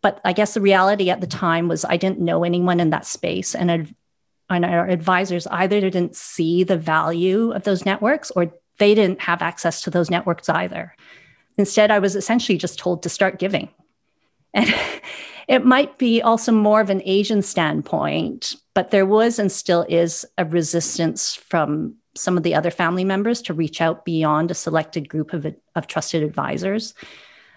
[0.00, 3.06] But I guess the reality at the time was I didn't know anyone in that
[3.06, 3.54] space.
[3.54, 3.94] And,
[4.48, 9.42] and our advisors either didn't see the value of those networks or they didn't have
[9.42, 10.94] access to those networks either.
[11.58, 13.68] Instead, I was essentially just told to start giving.
[14.54, 14.72] And
[15.48, 20.24] it might be also more of an Asian standpoint, but there was and still is
[20.38, 25.08] a resistance from some of the other family members to reach out beyond a selected
[25.08, 26.94] group of, of trusted advisors.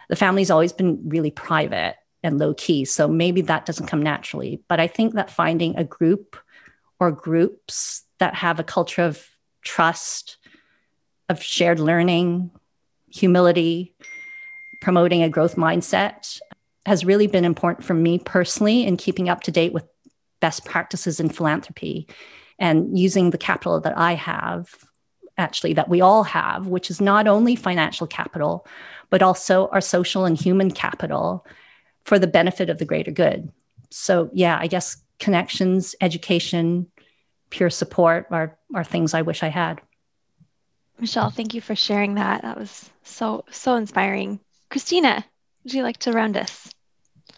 [0.10, 2.86] The family's always been really private and low key.
[2.86, 4.62] So maybe that doesn't come naturally.
[4.68, 6.38] But I think that finding a group
[7.00, 9.26] or groups that have a culture of
[9.64, 10.38] trust,
[11.30, 12.52] of shared learning,
[13.16, 13.96] humility,
[14.82, 16.40] promoting a growth mindset
[16.86, 19.86] has really been important for me personally in keeping up to date with
[20.42, 22.08] best practices in philanthropy
[22.60, 24.70] and using the capital that I have,
[25.38, 28.68] actually, that we all have, which is not only financial capital,
[29.10, 31.46] but also our social and human capital
[32.04, 33.52] for the benefit of the greater good.
[33.90, 36.88] So, yeah, I guess connections, education,
[37.50, 39.82] pure support are, are things I wish I had.
[41.00, 42.44] Michelle, thank you for sharing that.
[42.44, 44.40] That was so, so inspiring.
[44.70, 45.26] Christina,
[45.64, 46.72] would you like to round us?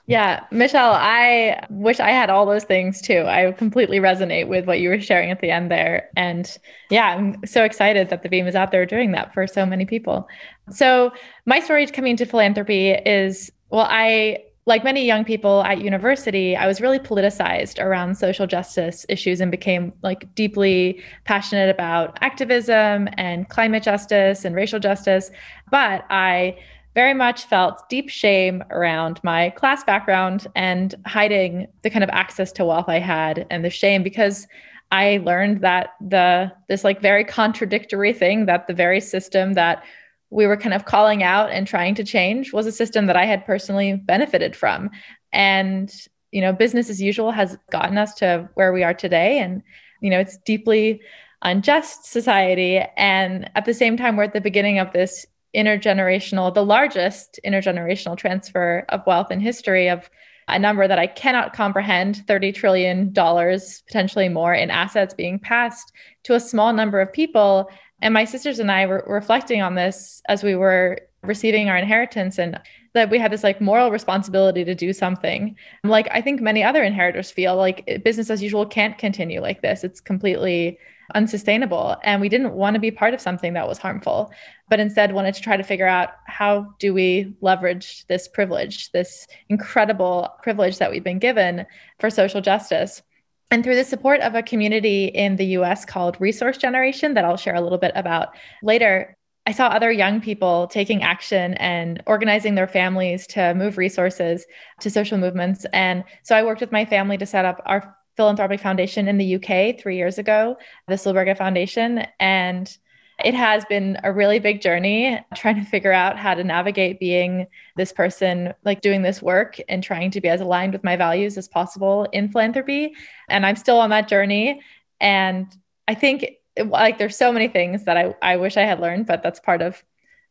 [0.06, 3.26] Yeah, Michelle, I wish I had all those things too.
[3.28, 6.10] I completely resonate with what you were sharing at the end there.
[6.16, 6.50] And
[6.90, 9.86] yeah, I'm so excited that the Beam is out there doing that for so many
[9.86, 10.26] people.
[10.70, 11.12] So,
[11.46, 16.68] my story coming to philanthropy is well, I like many young people at university, I
[16.68, 23.48] was really politicized around social justice issues and became like deeply passionate about activism and
[23.48, 25.32] climate justice and racial justice.
[25.72, 26.58] But I
[26.96, 32.52] very much felt deep shame around my class background and hiding the kind of access
[32.52, 34.48] to wealth I had and the shame because
[34.92, 39.84] I learned that the this like very contradictory thing that the very system that
[40.30, 43.26] we were kind of calling out and trying to change was a system that I
[43.26, 44.90] had personally benefited from.
[45.32, 45.94] And,
[46.32, 49.40] you know, business as usual has gotten us to where we are today.
[49.40, 49.64] And,
[50.02, 51.02] you know, it's deeply
[51.42, 52.82] unjust society.
[52.98, 58.18] And at the same time, we're at the beginning of this intergenerational, the largest intergenerational
[58.18, 60.10] transfer of wealth in history of
[60.50, 65.92] a number that I cannot comprehend $30 trillion, potentially more in assets being passed
[66.24, 67.70] to a small number of people
[68.02, 72.38] and my sisters and I were reflecting on this as we were receiving our inheritance
[72.38, 72.60] and
[72.94, 75.56] that we had this like moral responsibility to do something.
[75.84, 79.84] Like I think many other inheritors feel like business as usual can't continue like this.
[79.84, 80.80] It's completely
[81.16, 84.30] unsustainable and we didn't want to be part of something that was harmful
[84.70, 89.26] but instead wanted to try to figure out how do we leverage this privilege this
[89.48, 91.66] incredible privilege that we've been given
[92.00, 93.02] for social justice
[93.50, 97.38] and through the support of a community in the US called Resource Generation, that I'll
[97.38, 98.30] share a little bit about
[98.62, 104.46] later, I saw other young people taking action and organizing their families to move resources
[104.82, 105.66] to social movements.
[105.72, 109.36] And so I worked with my family to set up our philanthropic foundation in the
[109.36, 110.58] UK three years ago,
[110.90, 112.06] the Solberga Foundation.
[112.20, 112.78] And
[113.24, 117.48] it has been a really big journey trying to figure out how to navigate being
[117.76, 121.38] this person, like doing this work and trying to be as aligned with my values
[121.38, 122.94] as possible in philanthropy.
[123.28, 124.62] And I'm still on that journey.
[125.02, 125.48] And
[125.88, 126.28] I think
[126.70, 129.62] like there's so many things that I, I wish I had learned, but that's part
[129.62, 129.84] of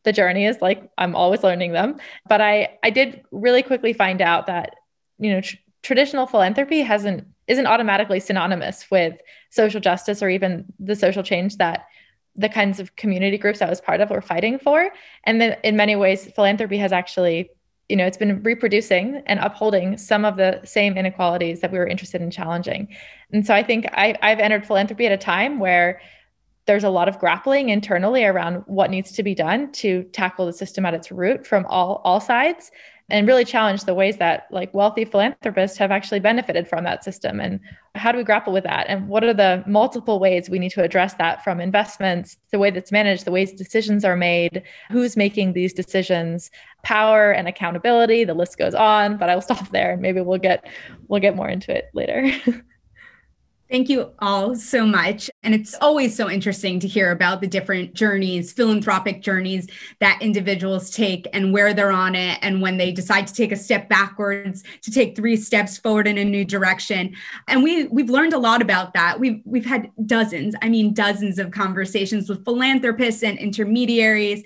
[0.03, 1.97] the journey is like I'm always learning them.
[2.29, 4.75] But I I did really quickly find out that
[5.19, 9.15] you know tr- traditional philanthropy hasn't isn't automatically synonymous with
[9.49, 11.87] social justice or even the social change that
[12.37, 14.89] the kinds of community groups I was part of were fighting for.
[15.23, 17.49] And then in many ways, philanthropy has actually,
[17.89, 21.87] you know, it's been reproducing and upholding some of the same inequalities that we were
[21.87, 22.95] interested in challenging.
[23.31, 25.99] And so I think I, I've entered philanthropy at a time where
[26.67, 30.53] there's a lot of grappling internally around what needs to be done to tackle the
[30.53, 32.71] system at its root from all all sides
[33.09, 37.39] and really challenge the ways that like wealthy philanthropists have actually benefited from that system.
[37.39, 37.59] And
[37.95, 38.87] how do we grapple with that?
[38.89, 42.69] And what are the multiple ways we need to address that from investments the way
[42.69, 46.51] that's managed the ways decisions are made who's making these decisions
[46.83, 49.93] power and accountability the list goes on but i'll stop there.
[49.93, 50.67] And maybe we'll get
[51.07, 52.31] we'll get more into it later
[53.69, 55.29] Thank you all so much.
[55.43, 59.67] And it's always so interesting to hear about the different journeys, philanthropic journeys
[59.99, 62.39] that individuals take and where they're on it.
[62.41, 66.17] And when they decide to take a step backwards, to take three steps forward in
[66.17, 67.13] a new direction.
[67.49, 69.19] And we, we've learned a lot about that.
[69.19, 74.43] We've, we've had dozens, I mean, dozens of conversations with philanthropists and intermediaries.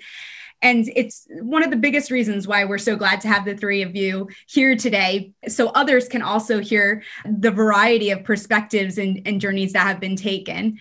[0.62, 3.82] And it's one of the biggest reasons why we're so glad to have the three
[3.82, 9.40] of you here today, so others can also hear the variety of perspectives and, and
[9.40, 10.78] journeys that have been taken.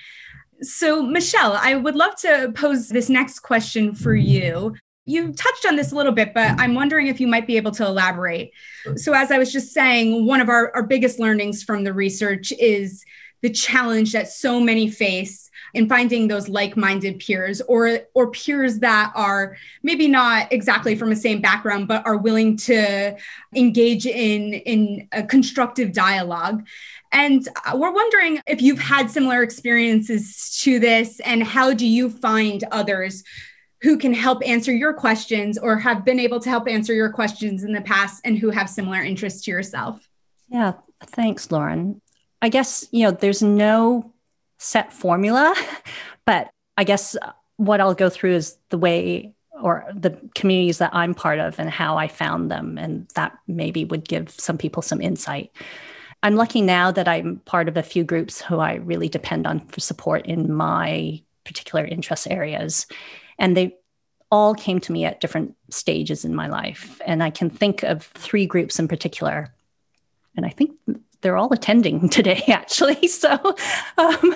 [0.61, 4.75] So, Michelle, I would love to pose this next question for you.
[5.05, 7.71] You touched on this a little bit, but I'm wondering if you might be able
[7.71, 8.51] to elaborate.
[8.95, 12.53] So, as I was just saying, one of our, our biggest learnings from the research
[12.59, 13.03] is
[13.41, 19.11] the challenge that so many face in finding those like-minded peers or or peers that
[19.15, 23.15] are maybe not exactly from the same background but are willing to
[23.55, 26.65] engage in in a constructive dialogue.
[27.11, 32.09] And uh, we're wondering if you've had similar experiences to this and how do you
[32.09, 33.23] find others
[33.81, 37.63] who can help answer your questions or have been able to help answer your questions
[37.63, 40.07] in the past and who have similar interests to yourself?
[40.49, 40.73] Yeah
[41.07, 42.01] thanks lauren
[42.41, 44.11] I guess, you know, there's no
[44.57, 45.55] set formula,
[46.25, 47.15] but I guess
[47.57, 51.69] what I'll go through is the way or the communities that I'm part of and
[51.69, 52.77] how I found them.
[52.77, 55.51] And that maybe would give some people some insight.
[56.23, 59.59] I'm lucky now that I'm part of a few groups who I really depend on
[59.59, 62.87] for support in my particular interest areas.
[63.39, 63.75] And they
[64.31, 67.01] all came to me at different stages in my life.
[67.05, 69.53] And I can think of three groups in particular.
[70.35, 70.71] And I think
[71.21, 73.07] they're all attending today, actually.
[73.21, 73.55] So,
[73.97, 74.35] um,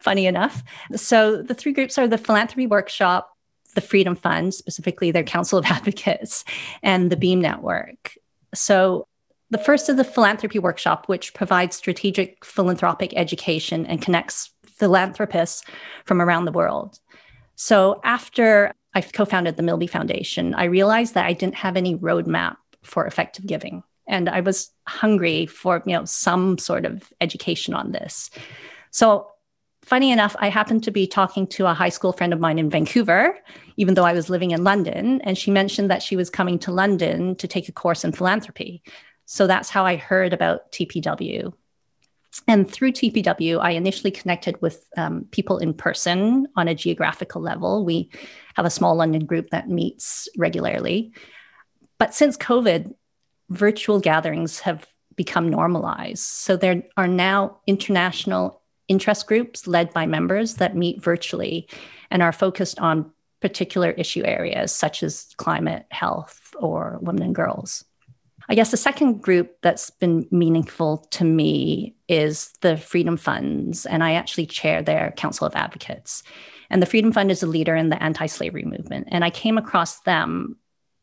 [0.00, 0.62] funny enough.
[0.94, 3.30] So, the three groups are the Philanthropy Workshop,
[3.74, 6.44] the Freedom Fund, specifically their Council of Advocates,
[6.82, 8.14] and the Beam Network.
[8.54, 9.06] So,
[9.50, 15.62] the first is the Philanthropy Workshop, which provides strategic philanthropic education and connects philanthropists
[16.04, 16.98] from around the world.
[17.54, 21.96] So, after I co founded the Milby Foundation, I realized that I didn't have any
[21.96, 27.74] roadmap for effective giving and I was hungry for you know some sort of education
[27.74, 28.30] on this.
[28.90, 29.28] So
[29.84, 32.70] funny enough, I happened to be talking to a high school friend of mine in
[32.70, 33.38] Vancouver,
[33.76, 36.72] even though I was living in London, and she mentioned that she was coming to
[36.72, 38.82] London to take a course in philanthropy.
[39.26, 41.52] So that's how I heard about TPW.
[42.48, 47.84] And through TPW, I initially connected with um, people in person on a geographical level.
[47.84, 48.10] We
[48.56, 51.12] have a small London group that meets regularly.
[51.98, 52.92] But since COVID,
[53.50, 56.22] virtual gatherings have become normalized.
[56.22, 61.68] So there are now international interest groups led by members that meet virtually
[62.10, 67.84] and are focused on particular issue areas such as climate, health, or women and girls.
[68.48, 74.04] I guess the second group that's been meaningful to me is the Freedom Funds, and
[74.04, 76.22] I actually chair their Council of Advocates.
[76.70, 79.08] And the Freedom Fund is a leader in the anti slavery movement.
[79.10, 80.56] And I came across them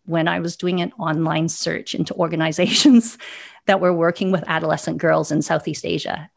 [0.05, 3.17] when I was doing an online search into organizations
[3.67, 6.29] that were working with adolescent girls in Southeast Asia.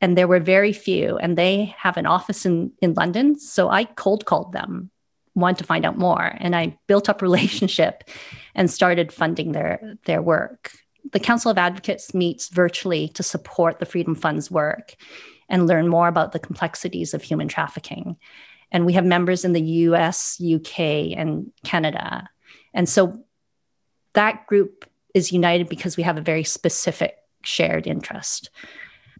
[0.00, 3.38] And there were very few, and they have an office in, in London.
[3.38, 4.90] So I cold called them,
[5.34, 6.36] wanted to find out more.
[6.38, 8.04] And I built up relationship
[8.54, 10.70] and started funding their, their work.
[11.12, 14.94] The Council of Advocates meets virtually to support the Freedom Fund's work
[15.48, 18.16] and learn more about the complexities of human trafficking.
[18.70, 20.80] And we have members in the US, UK,
[21.16, 22.28] and Canada
[22.74, 23.24] and so
[24.14, 28.50] that group is united because we have a very specific shared interest.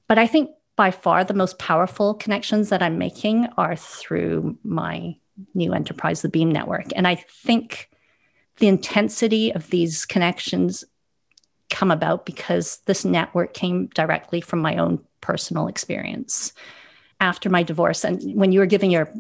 [0.07, 5.17] But I think by far the most powerful connections that I'm making are through my
[5.55, 6.87] new enterprise, the Beam Network.
[6.95, 7.91] And I think
[8.59, 10.85] the intensity of these connections
[11.71, 16.53] come about because this network came directly from my own personal experience
[17.21, 18.05] after my divorce.
[18.05, 19.13] And when you were giving your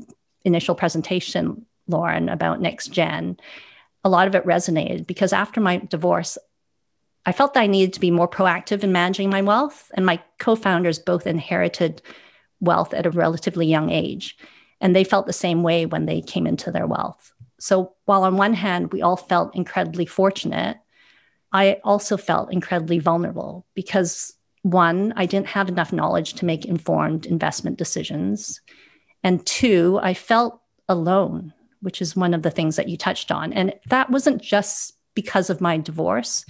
[0.44, 3.36] initial presentation, Lauren, about Next Gen,
[4.04, 6.38] a lot of it resonated because after my divorce,
[7.26, 9.90] I felt that I needed to be more proactive in managing my wealth.
[9.94, 12.00] And my co founders both inherited
[12.60, 14.36] wealth at a relatively young age.
[14.80, 17.32] And they felt the same way when they came into their wealth.
[17.60, 20.78] So while on one hand, we all felt incredibly fortunate,
[21.52, 27.26] I also felt incredibly vulnerable because one, I didn't have enough knowledge to make informed
[27.26, 28.60] investment decisions.
[29.22, 33.52] And two, I felt alone, which is one of the things that you touched on.
[33.52, 36.44] And that wasn't just because of my divorce,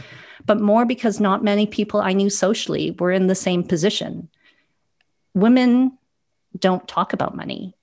[0.44, 4.28] but more because not many people I knew socially were in the same position.
[5.34, 5.96] Women
[6.58, 7.74] don't talk about money.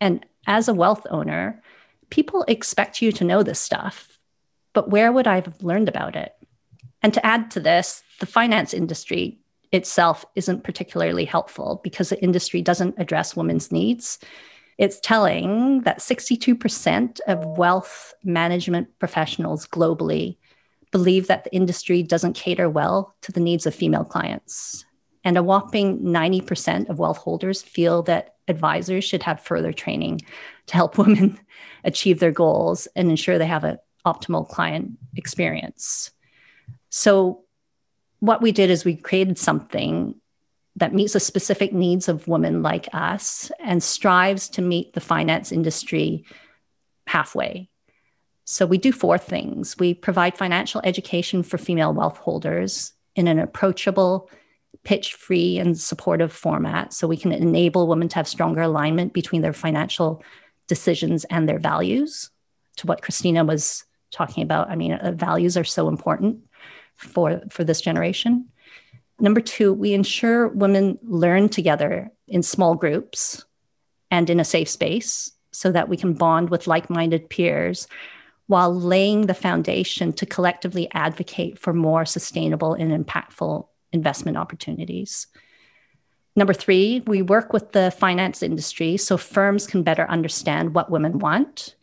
[0.00, 1.62] And as a wealth owner,
[2.10, 4.18] people expect you to know this stuff.
[4.72, 6.34] But where would I have learned about it?
[7.02, 9.38] And to add to this, the finance industry
[9.72, 14.18] itself isn't particularly helpful because the industry doesn't address women's needs.
[14.82, 20.38] It's telling that 62% of wealth management professionals globally
[20.90, 24.84] believe that the industry doesn't cater well to the needs of female clients.
[25.22, 30.22] And a whopping 90% of wealth holders feel that advisors should have further training
[30.66, 31.38] to help women
[31.84, 36.10] achieve their goals and ensure they have an optimal client experience.
[36.90, 37.44] So,
[38.18, 40.16] what we did is we created something
[40.76, 45.52] that meets the specific needs of women like us and strives to meet the finance
[45.52, 46.24] industry
[47.06, 47.68] halfway.
[48.44, 49.78] So we do four things.
[49.78, 54.30] We provide financial education for female wealth holders in an approachable,
[54.82, 59.42] pitch free, and supportive format so we can enable women to have stronger alignment between
[59.42, 60.22] their financial
[60.68, 62.30] decisions and their values.
[62.78, 66.40] To what Christina was talking about, I mean, uh, values are so important
[66.96, 68.48] for, for this generation.
[69.22, 73.44] Number two, we ensure women learn together in small groups
[74.10, 77.86] and in a safe space so that we can bond with like minded peers
[78.48, 85.28] while laying the foundation to collectively advocate for more sustainable and impactful investment opportunities.
[86.34, 91.20] Number three, we work with the finance industry so firms can better understand what women
[91.20, 91.76] want.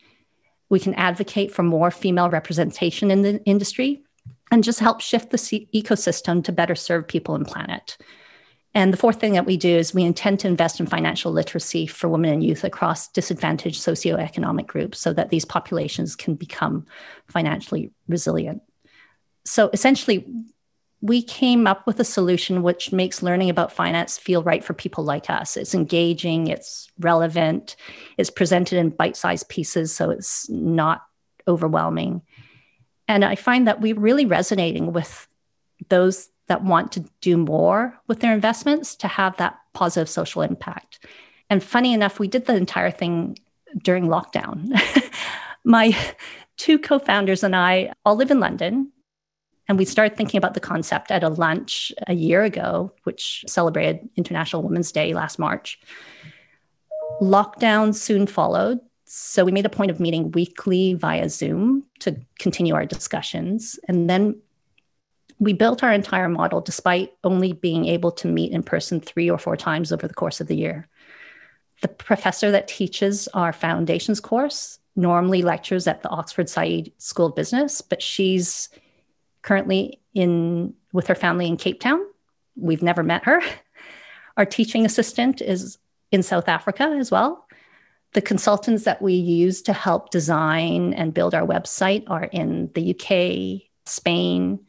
[0.68, 4.02] We can advocate for more female representation in the industry
[4.50, 7.96] and just help shift the ecosystem to better serve people and planet.
[8.72, 11.86] And the fourth thing that we do is we intend to invest in financial literacy
[11.86, 16.86] for women and youth across disadvantaged socioeconomic groups so that these populations can become
[17.26, 18.62] financially resilient.
[19.44, 20.24] So essentially,
[21.00, 25.02] we came up with a solution which makes learning about finance feel right for people
[25.02, 25.56] like us.
[25.56, 27.74] It's engaging, it's relevant,
[28.18, 31.02] it's presented in bite sized pieces, so it's not
[31.48, 32.22] overwhelming.
[33.10, 35.26] And I find that we're really resonating with
[35.88, 41.04] those that want to do more with their investments to have that positive social impact.
[41.50, 43.36] And funny enough, we did the entire thing
[43.82, 44.80] during lockdown.
[45.64, 45.98] My
[46.56, 48.92] two co founders and I all live in London.
[49.68, 54.08] And we started thinking about the concept at a lunch a year ago, which celebrated
[54.14, 55.80] International Women's Day last March.
[57.20, 58.78] Lockdown soon followed.
[59.12, 63.76] So we made a point of meeting weekly via Zoom to continue our discussions.
[63.88, 64.40] And then
[65.40, 69.36] we built our entire model despite only being able to meet in person three or
[69.36, 70.86] four times over the course of the year.
[71.82, 77.34] The professor that teaches our foundations course normally lectures at the Oxford Said School of
[77.34, 78.68] Business, but she's
[79.42, 82.00] currently in with her family in Cape Town.
[82.54, 83.42] We've never met her.
[84.36, 85.78] Our teaching assistant is
[86.12, 87.48] in South Africa as well.
[88.12, 92.90] The consultants that we use to help design and build our website are in the
[92.94, 94.60] UK, Spain,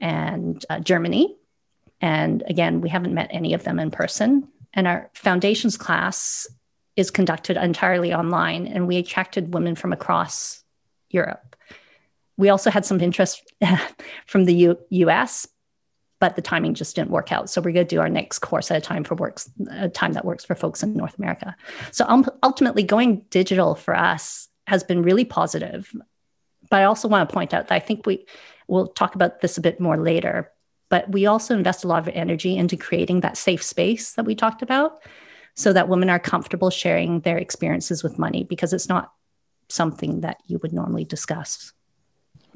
[0.00, 1.36] and uh, Germany.
[2.00, 4.48] And again, we haven't met any of them in person.
[4.74, 6.46] And our foundations class
[6.94, 10.62] is conducted entirely online, and we attracted women from across
[11.10, 11.56] Europe.
[12.36, 13.42] We also had some interest
[14.26, 15.48] from the U- US,
[16.18, 17.50] but the timing just didn't work out.
[17.50, 20.14] So we're going to do our next course at a time for works, a time
[20.14, 21.54] that works for folks in North America.
[21.92, 25.92] So um, ultimately, going digital for us has been really positive.
[26.70, 28.26] But I also want to point out that I think we
[28.66, 30.50] we'll talk about this a bit more later.
[30.88, 34.34] But we also invest a lot of energy into creating that safe space that we
[34.34, 35.02] talked about,
[35.54, 39.12] so that women are comfortable sharing their experiences with money because it's not
[39.68, 41.72] something that you would normally discuss.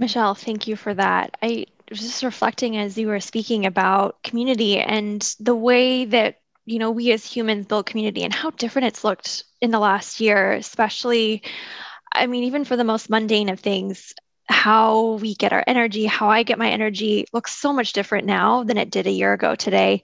[0.00, 1.36] Michelle, thank you for that.
[1.42, 6.78] I was just reflecting as you were speaking about community and the way that you
[6.78, 10.52] know we as humans build community and how different it's looked in the last year,
[10.52, 11.42] especially
[12.12, 14.14] I mean, even for the most mundane of things,
[14.48, 18.64] how we get our energy, how I get my energy looks so much different now
[18.64, 20.02] than it did a year ago today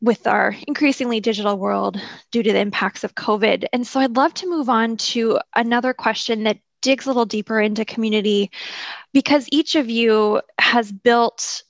[0.00, 3.64] with our increasingly digital world due to the impacts of COVID.
[3.72, 7.60] And so I'd love to move on to another question that digs a little deeper
[7.60, 8.50] into community
[9.12, 11.62] because each of you has built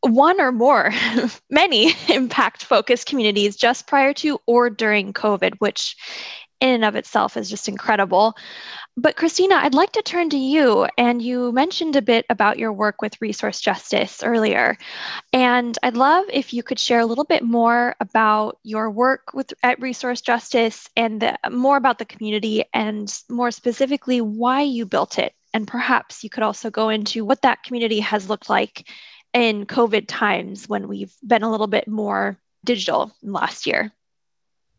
[0.00, 0.92] one or more,
[1.50, 5.96] many impact focused communities just prior to or during COVID, which
[6.60, 8.36] in and of itself is just incredible.
[8.96, 10.86] But Christina, I'd like to turn to you.
[10.96, 14.78] And you mentioned a bit about your work with resource justice earlier.
[15.32, 19.52] And I'd love if you could share a little bit more about your work with
[19.62, 25.18] at Resource Justice and the, more about the community and more specifically why you built
[25.18, 25.34] it.
[25.52, 28.88] And perhaps you could also go into what that community has looked like
[29.32, 33.92] in COVID times when we've been a little bit more digital last year.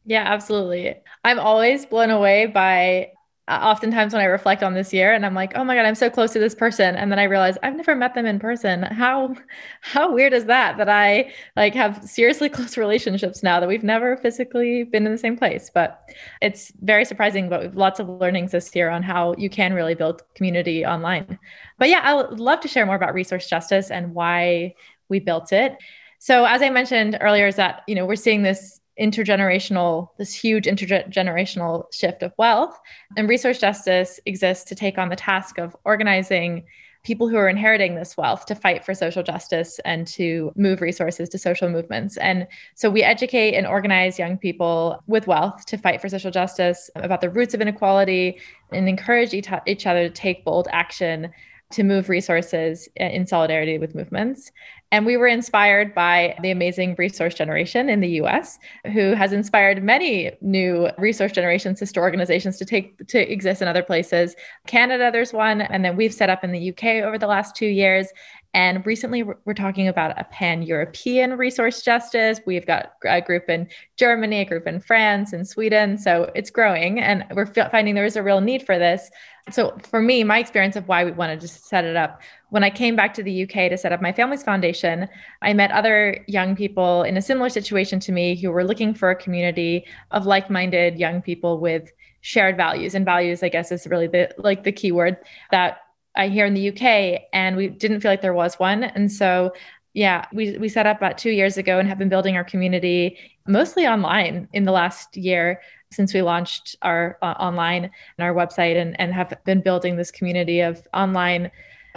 [0.08, 0.96] Yeah, absolutely.
[1.26, 3.12] I'm always blown away by
[3.50, 5.96] uh, oftentimes when I reflect on this year and I'm like, oh my God, I'm
[5.96, 6.96] so close to this person.
[6.96, 8.84] And then I realize I've never met them in person.
[8.84, 9.36] How,
[9.82, 10.78] how weird is that?
[10.78, 15.18] That I like have seriously close relationships now that we've never physically been in the
[15.18, 15.70] same place.
[15.74, 16.02] But
[16.42, 19.96] it's very surprising, but we've lots of learnings this year on how you can really
[19.96, 21.38] build community online.
[21.80, 24.74] But yeah, I would love to share more about resource justice and why
[25.10, 25.76] we built it.
[26.20, 30.66] So as I mentioned earlier, is that, you know, we're seeing this intergenerational, this huge
[30.66, 32.80] intergenerational shift of wealth.
[33.16, 36.66] And resource justice exists to take on the task of organizing
[37.04, 41.30] people who are inheriting this wealth to fight for social justice and to move resources
[41.30, 42.18] to social movements.
[42.18, 46.90] And so we educate and organize young people with wealth to fight for social justice
[46.96, 48.40] about the roots of inequality
[48.74, 49.50] and encourage each
[49.88, 51.30] other to take bold action
[51.72, 54.52] to move resources uh, in solidarity with movements.
[54.92, 58.58] And we were inspired by the amazing resource generation in the US,
[58.94, 63.84] who has inspired many new resource generation sister organizations to take to exist in other
[63.84, 64.34] places.
[64.66, 67.68] Canada, there's one, and then we've set up in the UK over the last two
[67.68, 68.08] years.
[68.54, 72.40] And recently, we're talking about a pan European resource justice.
[72.46, 73.68] We've got a group in
[73.98, 75.98] Germany, a group in France, and Sweden.
[75.98, 79.12] So it's growing, and we're finding there is a real need for this.
[79.52, 82.70] So, for me, my experience of why we wanted to set it up, when I
[82.70, 85.08] came back to the UK to set up my family's foundation,
[85.42, 89.10] I met other young people in a similar situation to me who were looking for
[89.10, 91.92] a community of like minded young people with
[92.22, 92.94] shared values.
[92.94, 95.18] And values, I guess, is really the like the key word
[95.52, 95.80] that
[96.18, 98.84] I hear in the UK, and we didn't feel like there was one.
[98.84, 99.54] And so,
[99.94, 103.18] yeah, we, we set up about two years ago and have been building our community
[103.48, 105.62] mostly online in the last year
[105.92, 110.12] since we launched our uh, online and our website and, and have been building this
[110.12, 111.50] community of online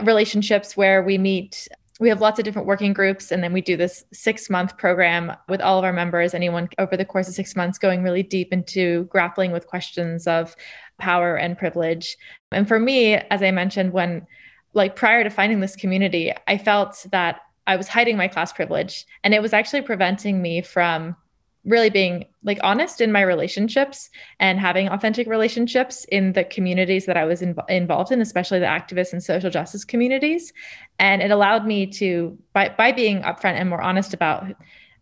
[0.02, 1.68] relationships where we meet
[1.98, 5.32] we have lots of different working groups and then we do this six month program
[5.50, 8.52] with all of our members anyone over the course of six months going really deep
[8.52, 10.56] into grappling with questions of
[11.00, 12.16] power and privilege
[12.52, 14.26] and for me as i mentioned when
[14.74, 19.04] like prior to finding this community i felt that i was hiding my class privilege
[19.24, 21.16] and it was actually preventing me from
[21.64, 27.18] really being like honest in my relationships and having authentic relationships in the communities that
[27.18, 30.52] I was in, involved in, especially the activist and social justice communities.
[30.98, 34.46] And it allowed me to, by, by being upfront and more honest about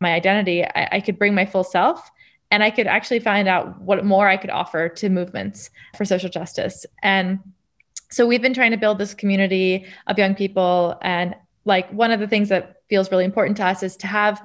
[0.01, 2.11] my identity, I, I could bring my full self
[2.51, 6.31] and I could actually find out what more I could offer to movements for social
[6.31, 6.87] justice.
[7.03, 7.41] And
[8.11, 10.97] so we've been trying to build this community of young people.
[11.03, 11.35] And
[11.65, 14.43] like one of the things that feels really important to us is to have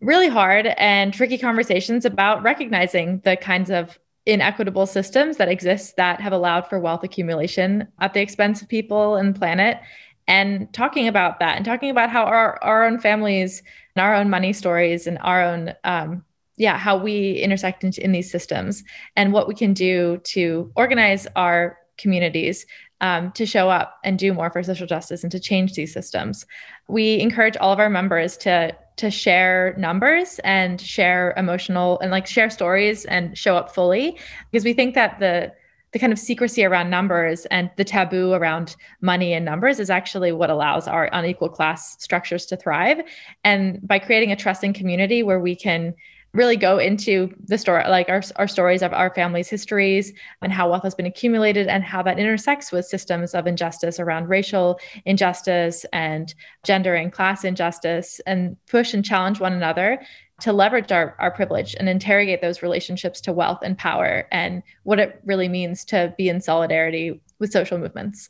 [0.00, 6.20] really hard and tricky conversations about recognizing the kinds of inequitable systems that exist that
[6.20, 9.78] have allowed for wealth accumulation at the expense of people and planet
[10.26, 13.62] and talking about that and talking about how our, our own families
[13.94, 16.24] and our own money stories and our own um,
[16.56, 18.84] yeah how we intersect in, in these systems
[19.16, 22.66] and what we can do to organize our communities
[23.00, 26.46] um, to show up and do more for social justice and to change these systems.
[26.88, 32.26] We encourage all of our members to to share numbers and share emotional and like
[32.26, 34.18] share stories and show up fully
[34.50, 35.52] because we think that the
[35.92, 40.32] the kind of secrecy around numbers and the taboo around money and numbers is actually
[40.32, 43.00] what allows our unequal class structures to thrive
[43.44, 45.94] and by creating a trusting community where we can
[46.36, 50.12] really go into the story, like our, our stories of our family's histories
[50.42, 54.28] and how wealth has been accumulated and how that intersects with systems of injustice around
[54.28, 60.00] racial injustice and gender and class injustice and push and challenge one another
[60.40, 64.98] to leverage our, our privilege and interrogate those relationships to wealth and power and what
[64.98, 68.28] it really means to be in solidarity with social movements.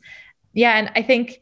[0.53, 0.77] Yeah.
[0.77, 1.41] And I think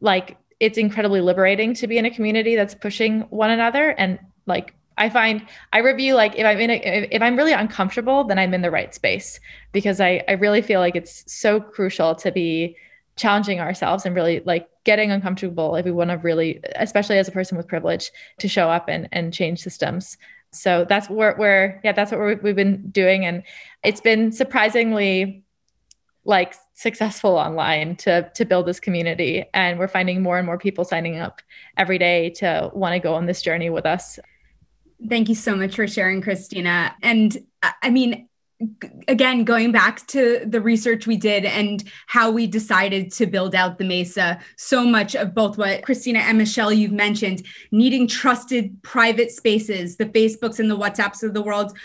[0.00, 4.74] like it's incredibly liberating to be in a community that's pushing one another and like
[4.98, 8.54] I find I review like if I'm in a, if I'm really uncomfortable, then I'm
[8.54, 9.40] in the right space
[9.72, 12.76] because I I really feel like it's so crucial to be
[13.16, 17.32] challenging ourselves and really like getting uncomfortable if we want to really, especially as a
[17.32, 20.16] person with privilege, to show up and and change systems.
[20.50, 23.24] So that's where where yeah that's what we've been doing.
[23.24, 23.42] And
[23.82, 25.44] it's been surprisingly
[26.24, 29.44] like successful online to to build this community.
[29.54, 31.42] And we're finding more and more people signing up
[31.76, 34.18] every day to want to go on this journey with us
[35.08, 36.94] Thank you so much for sharing, Christina.
[37.02, 38.28] And uh, I mean,
[39.08, 43.78] again, going back to the research we did and how we decided to build out
[43.78, 49.30] the Mesa, so much of both what Christina and Michelle you've mentioned, needing trusted private
[49.32, 51.76] spaces, the Facebooks and the WhatsApps of the world,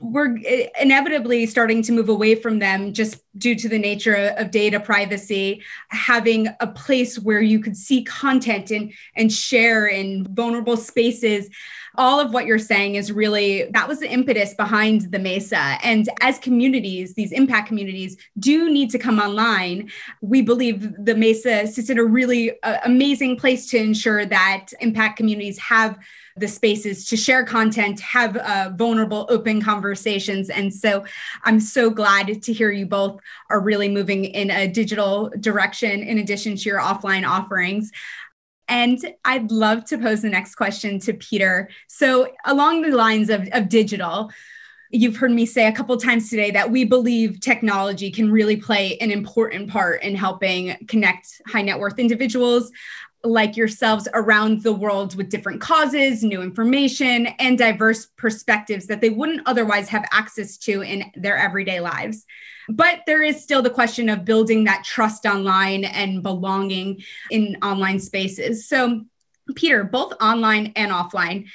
[0.00, 4.50] we're uh, inevitably starting to move away from them just due to the nature of
[4.50, 10.76] data privacy having a place where you could see content and and share in vulnerable
[10.76, 11.50] spaces
[11.98, 15.76] all of what you're saying is really that was the impetus behind the Mesa.
[15.82, 19.90] And as communities, these impact communities do need to come online.
[20.22, 25.16] We believe the Mesa sits in a really uh, amazing place to ensure that impact
[25.16, 25.98] communities have
[26.36, 30.50] the spaces to share content, have uh, vulnerable, open conversations.
[30.50, 31.04] And so
[31.42, 33.20] I'm so glad to hear you both
[33.50, 37.90] are really moving in a digital direction in addition to your offline offerings.
[38.68, 41.68] And I'd love to pose the next question to Peter.
[41.86, 44.30] So, along the lines of, of digital,
[44.90, 48.96] you've heard me say a couple times today that we believe technology can really play
[48.98, 52.70] an important part in helping connect high net worth individuals
[53.28, 59.10] like yourselves around the world with different causes, new information, and diverse perspectives that they
[59.10, 62.24] wouldn't otherwise have access to in their everyday lives.
[62.68, 68.00] But there is still the question of building that trust online and belonging in online
[68.00, 68.68] spaces.
[68.68, 69.04] So,
[69.54, 71.48] Peter, both online and offline,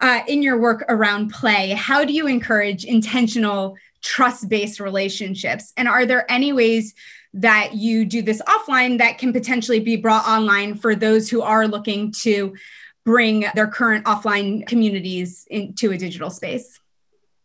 [0.00, 5.72] uh, in your work around play, how do you encourage intentional trust based relationships?
[5.76, 6.94] And are there any ways
[7.34, 11.68] that you do this offline that can potentially be brought online for those who are
[11.68, 12.54] looking to
[13.04, 16.80] bring their current offline communities into a digital space?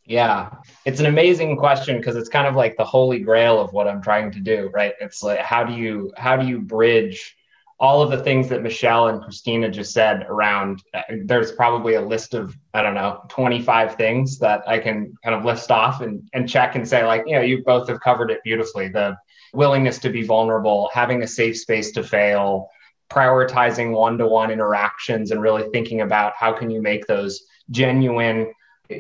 [0.06, 0.52] Yeah,
[0.86, 4.02] it's an amazing question because it's kind of like the holy grail of what I'm
[4.02, 4.94] trying to do, right?
[5.02, 7.36] It's like how do you how do you bridge
[7.80, 12.02] all of the things that Michelle and Christina just said around uh, there's probably a
[12.02, 16.30] list of I don't know 25 things that I can kind of list off and
[16.34, 18.90] and check and say like, you know, you both have covered it beautifully.
[18.90, 19.18] The
[19.56, 22.70] willingness to be vulnerable, having a safe space to fail,
[23.10, 27.42] prioritizing one-to-one interactions and really thinking about how can you make those
[27.72, 28.52] genuine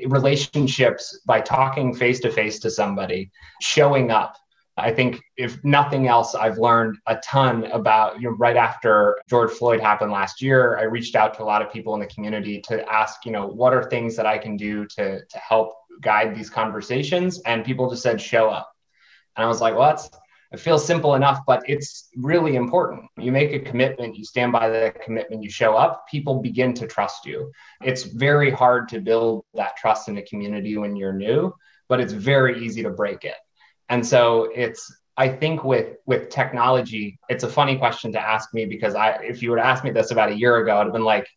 [0.08, 3.32] relationships by talking face to face to somebody,
[3.62, 4.36] showing up.
[4.78, 9.52] I think if nothing else, I've learned a ton about, you know, right after George
[9.52, 12.60] Floyd happened last year, I reached out to a lot of people in the community
[12.68, 16.36] to ask, you know, what are things that I can do to, to help guide
[16.36, 17.40] these conversations?
[17.44, 18.70] And people just said, show up.
[19.38, 20.10] And I was like, well, that's,
[20.56, 23.04] it feels simple enough, but it's really important.
[23.18, 26.88] You make a commitment, you stand by the commitment, you show up, people begin to
[26.88, 27.52] trust you.
[27.84, 31.54] It's very hard to build that trust in a community when you're new,
[31.90, 33.36] but it's very easy to break it.
[33.90, 34.82] And so it's
[35.18, 39.42] I think with with technology, it's a funny question to ask me because I if
[39.42, 41.28] you to ask me this about a year ago, I'd have been like,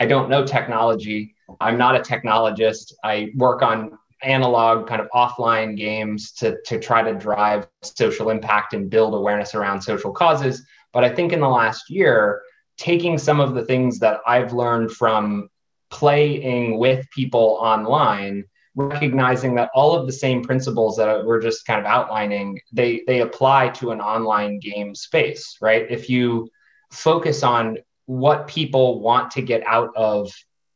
[0.00, 1.34] I don't know technology.
[1.60, 2.94] I'm not a technologist.
[3.04, 8.74] I work on analog kind of offline games to, to try to drive social impact
[8.74, 10.64] and build awareness around social causes.
[10.92, 12.42] But I think in the last year,
[12.76, 15.48] taking some of the things that I've learned from
[15.90, 18.44] playing with people online,
[18.74, 23.20] recognizing that all of the same principles that we're just kind of outlining, they, they
[23.20, 25.86] apply to an online game space, right?
[25.88, 26.48] If you
[26.90, 30.32] focus on what people want to get out of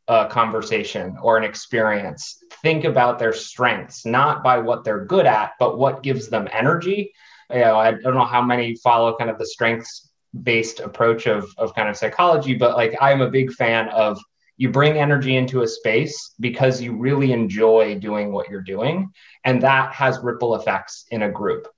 [0.08, 2.42] a conversation or an experience.
[2.62, 7.12] Think about their strengths not by what they're good at but what gives them energy.
[7.50, 10.10] You know i don't know how many follow kind of the strengths
[10.42, 14.20] based approach of, of kind of psychology but like i'm a big fan of
[14.58, 19.10] you bring energy into a space because you really enjoy doing what you're doing
[19.44, 21.68] and that has ripple effects in a group.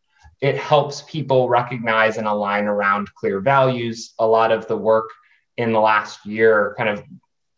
[0.41, 4.15] It helps people recognize and align around clear values.
[4.19, 5.11] A lot of the work
[5.59, 7.05] in the last year kind of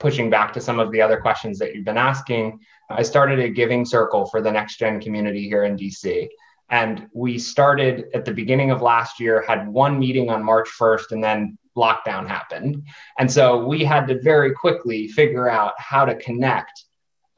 [0.02, 2.58] pushing back to some of the other questions that you've been asking,
[2.90, 6.28] I started a giving circle for the next gen community here in DC.
[6.70, 11.12] And we started at the beginning of last year, had one meeting on March 1st,
[11.12, 12.82] and then lockdown happened.
[13.18, 16.84] And so we had to very quickly figure out how to connect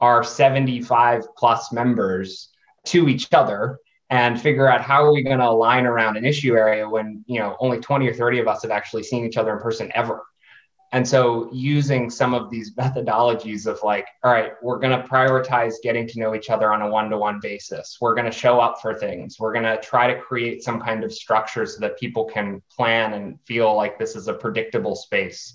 [0.01, 2.49] our 75 plus members
[2.85, 3.77] to each other
[4.09, 7.39] and figure out how are we going to align around an issue area when you
[7.39, 10.23] know only 20 or 30 of us have actually seen each other in person ever
[10.95, 15.73] and so using some of these methodologies of like, all right, we're going to prioritize
[15.83, 17.97] getting to know each other on a one-to-one basis.
[17.99, 19.35] We're going to show up for things.
[19.37, 23.11] We're going to try to create some kind of structure so that people can plan
[23.11, 25.53] and feel like this is a predictable space.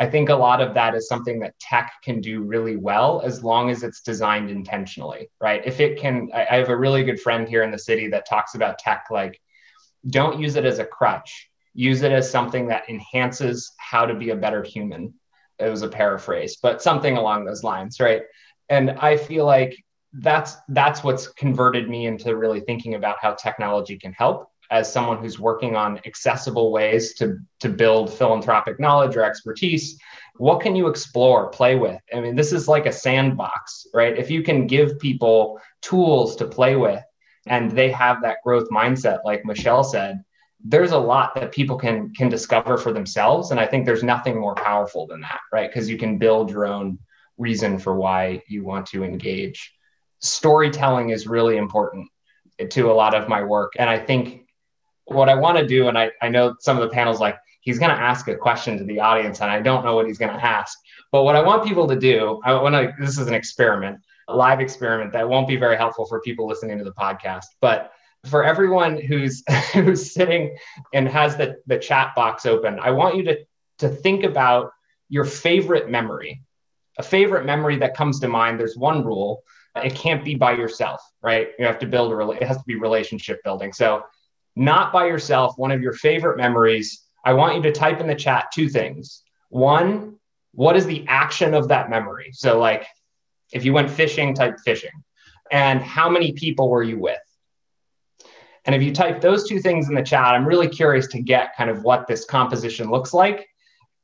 [0.00, 3.44] I think a lot of that is something that tech can do really well as
[3.44, 5.62] long as it's designed intentionally, right?
[5.64, 8.56] If it can, I have a really good friend here in the city that talks
[8.56, 9.40] about tech like,
[10.08, 14.30] don't use it as a crutch use it as something that enhances how to be
[14.30, 15.14] a better human.
[15.58, 18.22] It was a paraphrase, but something along those lines, right?
[18.68, 19.76] And I feel like
[20.12, 25.18] that's that's what's converted me into really thinking about how technology can help as someone
[25.18, 29.98] who's working on accessible ways to to build philanthropic knowledge or expertise
[30.36, 34.30] what can you explore play with i mean this is like a sandbox right if
[34.30, 37.02] you can give people tools to play with
[37.46, 40.20] and they have that growth mindset like michelle said
[40.64, 44.38] there's a lot that people can can discover for themselves and i think there's nothing
[44.38, 46.98] more powerful than that right because you can build your own
[47.38, 49.72] reason for why you want to engage
[50.18, 52.06] storytelling is really important
[52.68, 54.44] to a lot of my work and i think
[55.10, 57.78] what I want to do, and I, I know some of the panels like he's
[57.78, 60.32] going to ask a question to the audience, and I don't know what he's going
[60.32, 60.78] to ask.
[61.12, 62.94] But what I want people to do, I want to.
[62.98, 63.98] This is an experiment,
[64.28, 67.92] a live experiment that won't be very helpful for people listening to the podcast, but
[68.26, 69.42] for everyone who's
[69.72, 70.56] who's sitting
[70.92, 73.38] and has the the chat box open, I want you to
[73.78, 74.72] to think about
[75.08, 76.42] your favorite memory,
[76.98, 78.60] a favorite memory that comes to mind.
[78.60, 79.42] There's one rule:
[79.76, 81.48] it can't be by yourself, right?
[81.58, 82.30] You have to build a.
[82.30, 83.72] It has to be relationship building.
[83.72, 84.04] So
[84.56, 88.14] not by yourself, one of your favorite memories, I want you to type in the
[88.14, 89.22] chat two things.
[89.48, 90.16] One,
[90.52, 92.30] what is the action of that memory?
[92.32, 92.86] So, like
[93.52, 94.90] if you went fishing, type fishing.
[95.50, 97.18] And how many people were you with?
[98.70, 101.56] And if you type those two things in the chat, I'm really curious to get
[101.56, 103.48] kind of what this composition looks like.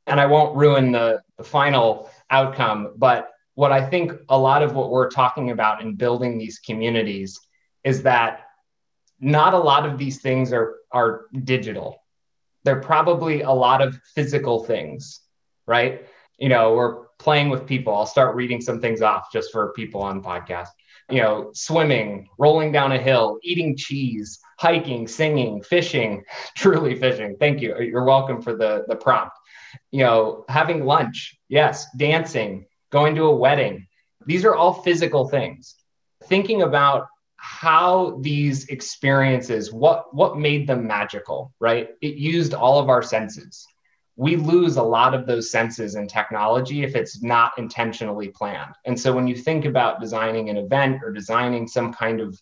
[0.07, 4.75] And I won't ruin the, the final outcome, but what I think a lot of
[4.75, 7.39] what we're talking about in building these communities
[7.85, 8.41] is that
[9.21, 12.03] not a lot of these things are are digital.
[12.65, 15.21] They're probably a lot of physical things,
[15.65, 16.05] right?
[16.39, 17.95] You know, we're playing with people.
[17.95, 20.67] I'll start reading some things off just for people on podcast.
[21.09, 26.23] You know, swimming, rolling down a hill, eating cheese, hiking, singing, fishing,
[26.55, 27.35] truly fishing.
[27.39, 27.79] Thank you.
[27.79, 29.35] You're welcome for the the prompt.
[29.91, 33.87] You know, having lunch, yes, dancing, going to a wedding.
[34.25, 35.75] These are all physical things.
[36.23, 42.89] Thinking about how these experiences what what made them magical right it used all of
[42.89, 43.65] our senses
[44.15, 48.99] we lose a lot of those senses in technology if it's not intentionally planned and
[48.99, 52.41] so when you think about designing an event or designing some kind of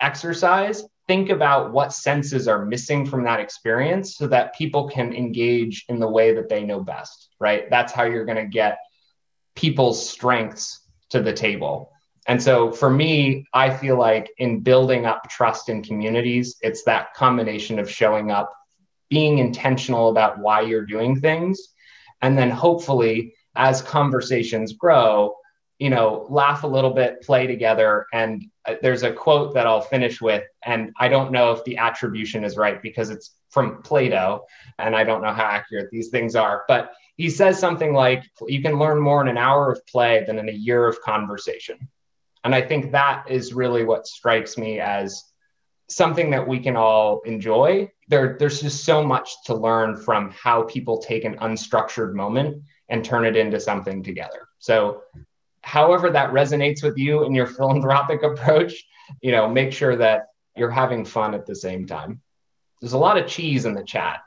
[0.00, 5.84] exercise think about what senses are missing from that experience so that people can engage
[5.88, 8.78] in the way that they know best right that's how you're going to get
[9.54, 10.80] people's strengths
[11.10, 11.92] to the table
[12.26, 17.14] and so for me, I feel like in building up trust in communities, it's that
[17.14, 18.52] combination of showing up,
[19.10, 21.60] being intentional about why you're doing things,
[22.22, 25.34] and then hopefully as conversations grow,
[25.78, 28.06] you know, laugh a little bit, play together.
[28.12, 31.78] And Uh, there's a quote that I'll finish with, and I don't know if the
[31.78, 34.44] attribution is right because it's from Plato,
[34.78, 38.62] and I don't know how accurate these things are, but he says something like, you
[38.62, 41.76] can learn more in an hour of play than in a year of conversation.
[42.44, 45.22] And I think that is really what strikes me as
[45.88, 47.90] something that we can all enjoy.
[48.08, 53.04] There, there's just so much to learn from how people take an unstructured moment and
[53.04, 54.48] turn it into something together.
[54.58, 55.02] So,
[55.62, 58.84] however that resonates with you in your philanthropic approach,
[59.20, 62.20] you know, make sure that you're having fun at the same time.
[62.80, 64.20] There's a lot of cheese in the chat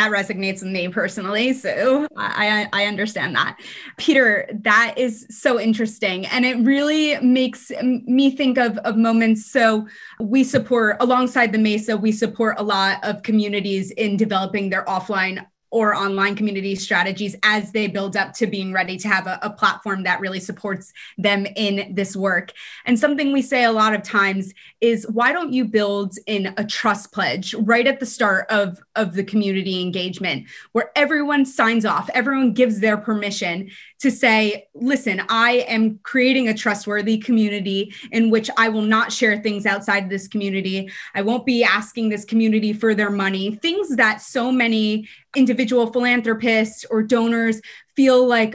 [0.00, 1.52] that resonates with me personally.
[1.52, 3.58] So I, I understand that.
[3.98, 6.26] Peter, that is so interesting.
[6.26, 9.50] And it really makes me think of, of moments.
[9.50, 9.86] So
[10.18, 15.44] we support, alongside the Mesa, we support a lot of communities in developing their offline
[15.70, 19.50] or online community strategies as they build up to being ready to have a, a,
[19.50, 22.52] platform that really supports them in this work.
[22.86, 26.64] And something we say a lot of times is why don't you build in a
[26.64, 32.08] trust pledge right at the start of, of the community engagement where everyone signs off,
[32.14, 33.70] everyone gives their permission
[34.00, 39.38] to say, listen, I am creating a trustworthy community in which I will not share
[39.38, 40.90] things outside this community.
[41.14, 46.84] I won't be asking this community for their money, things that so many individual philanthropists
[46.90, 47.60] or donors
[47.94, 48.54] feel like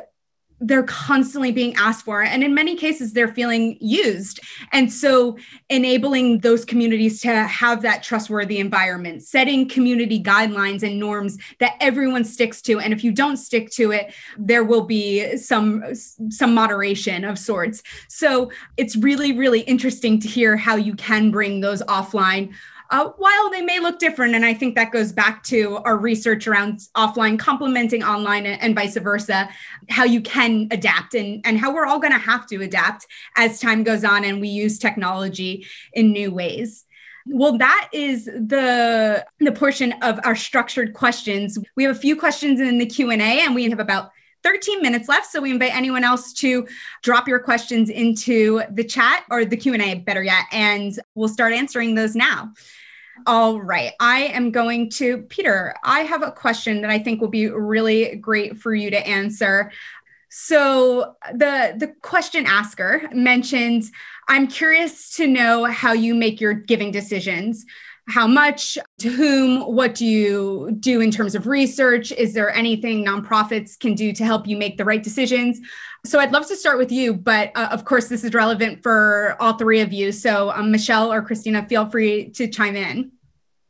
[0.59, 4.39] they're constantly being asked for and in many cases they're feeling used.
[4.71, 5.37] And so
[5.69, 12.23] enabling those communities to have that trustworthy environment setting community guidelines and norms that everyone
[12.23, 12.79] sticks to.
[12.79, 17.83] And if you don't stick to it there will be some some moderation of sorts.
[18.07, 22.53] So it's really really interesting to hear how you can bring those offline
[22.89, 24.35] uh, while they may look different.
[24.35, 28.97] And I think that goes back to our research around offline complementing online and, vice
[28.97, 29.49] versa,
[29.89, 33.07] how you can adapt and, and how we're all going to have to adapt
[33.37, 36.85] as time goes on and we use technology in new ways.
[37.27, 41.57] Well, that is the the portion of our structured questions.
[41.75, 44.11] We have a few questions in the Q&A and we have about
[44.45, 45.29] 13 minutes left.
[45.31, 46.67] So we invite anyone else to
[47.01, 51.95] drop your questions into the chat or the Q&A, better yet, and we'll start answering
[51.95, 52.53] those now.
[53.25, 53.93] All right.
[53.99, 58.17] I am going to, Peter, I have a question that I think will be really
[58.17, 59.71] great for you to answer.
[60.29, 63.85] So the the question asker mentioned,
[64.27, 67.65] I'm curious to know how you make your giving decisions.
[68.07, 72.11] How much, to whom, what do you do in terms of research?
[72.11, 75.59] Is there anything nonprofits can do to help you make the right decisions?
[76.05, 79.35] So I'd love to start with you, but uh, of course, this is relevant for
[79.39, 80.11] all three of you.
[80.11, 83.11] So, um, Michelle or Christina, feel free to chime in.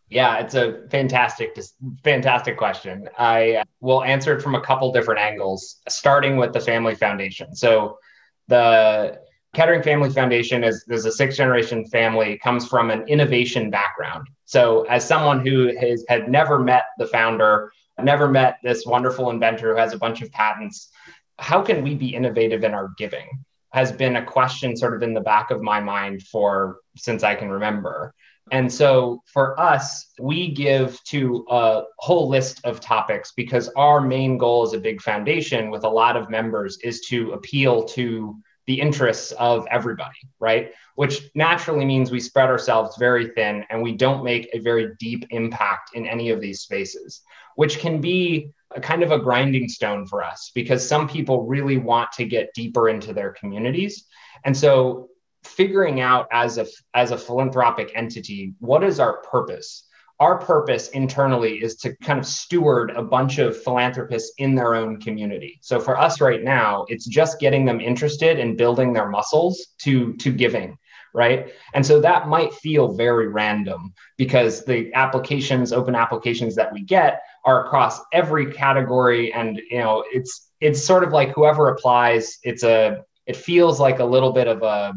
[0.09, 1.57] Yeah, it's a fantastic,
[2.03, 3.09] fantastic question.
[3.17, 7.55] I will answer it from a couple different angles, starting with the Family Foundation.
[7.55, 7.99] So,
[8.47, 9.19] the
[9.55, 14.27] Kettering Family Foundation is, is a six generation family, comes from an innovation background.
[14.43, 17.71] So, as someone who has had never met the founder,
[18.03, 20.91] never met this wonderful inventor who has a bunch of patents,
[21.39, 23.45] how can we be innovative in our giving?
[23.71, 27.33] Has been a question sort of in the back of my mind for since I
[27.35, 28.13] can remember.
[28.51, 34.37] And so for us, we give to a whole list of topics because our main
[34.37, 38.35] goal as a big foundation with a lot of members is to appeal to
[38.67, 40.71] the interests of everybody, right?
[40.95, 45.25] Which naturally means we spread ourselves very thin and we don't make a very deep
[45.29, 47.21] impact in any of these spaces,
[47.55, 51.77] which can be a kind of a grinding stone for us because some people really
[51.77, 54.05] want to get deeper into their communities.
[54.43, 55.09] And so
[55.43, 59.87] figuring out as a as a philanthropic entity what is our purpose
[60.19, 64.99] our purpose internally is to kind of steward a bunch of philanthropists in their own
[65.01, 65.59] community.
[65.61, 70.13] So for us right now it's just getting them interested in building their muscles to
[70.17, 70.77] to giving
[71.15, 71.53] right?
[71.73, 77.21] And so that might feel very random because the applications open applications that we get
[77.45, 82.63] are across every category and you know it's it's sort of like whoever applies it's
[82.63, 84.93] a it feels like a little bit of a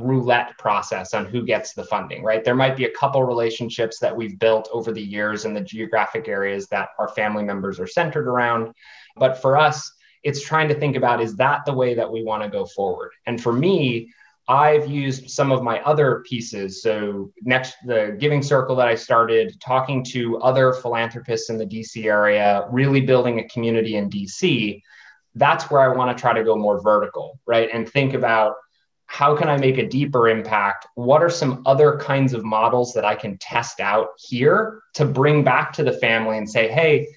[0.00, 2.44] roulette process on who gets the funding, right?
[2.44, 6.28] There might be a couple relationships that we've built over the years in the geographic
[6.28, 8.72] areas that our family members are centered around.
[9.16, 9.92] But for us,
[10.22, 13.12] it's trying to think about is that the way that we want to go forward?
[13.26, 14.10] And for me,
[14.48, 16.82] I've used some of my other pieces.
[16.82, 22.06] So, next, the Giving Circle that I started, talking to other philanthropists in the DC
[22.06, 24.82] area, really building a community in DC.
[25.36, 27.70] That's where I want to try to go more vertical, right?
[27.72, 28.56] And think about
[29.10, 30.86] how can I make a deeper impact?
[30.94, 35.42] What are some other kinds of models that I can test out here to bring
[35.42, 37.08] back to the family and say, hey,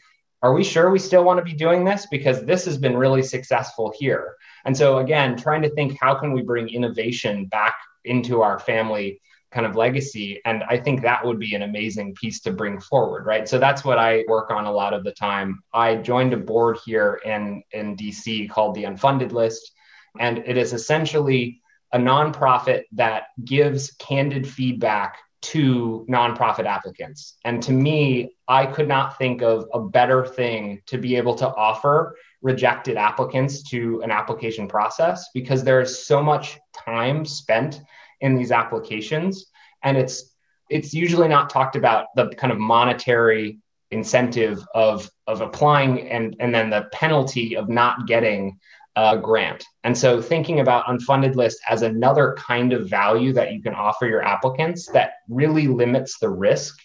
[0.42, 2.08] are we sure we still want to be doing this?
[2.10, 4.36] Because this has been really successful here.
[4.66, 9.22] And so, again, trying to think how can we bring innovation back into our family
[9.52, 10.42] kind of legacy.
[10.46, 13.48] And I think that would be an amazing piece to bring forward, right?
[13.48, 15.62] So that's what I work on a lot of the time.
[15.72, 19.74] I joined a board here in, in DC called the Unfunded List.
[20.20, 21.62] And it is essentially
[21.94, 27.38] a nonprofit that gives candid feedback to nonprofit applicants.
[27.46, 31.48] And to me, I could not think of a better thing to be able to
[31.48, 37.82] offer rejected applicants to an application process because there's so much time spent
[38.22, 39.48] in these applications
[39.84, 40.34] and it's
[40.70, 43.60] it's usually not talked about the kind of monetary
[43.92, 48.60] incentive of of applying and and then the penalty of not getting
[48.96, 49.66] uh, grant.
[49.84, 54.06] And so thinking about unfunded list as another kind of value that you can offer
[54.08, 56.80] your applicants that really limits the risk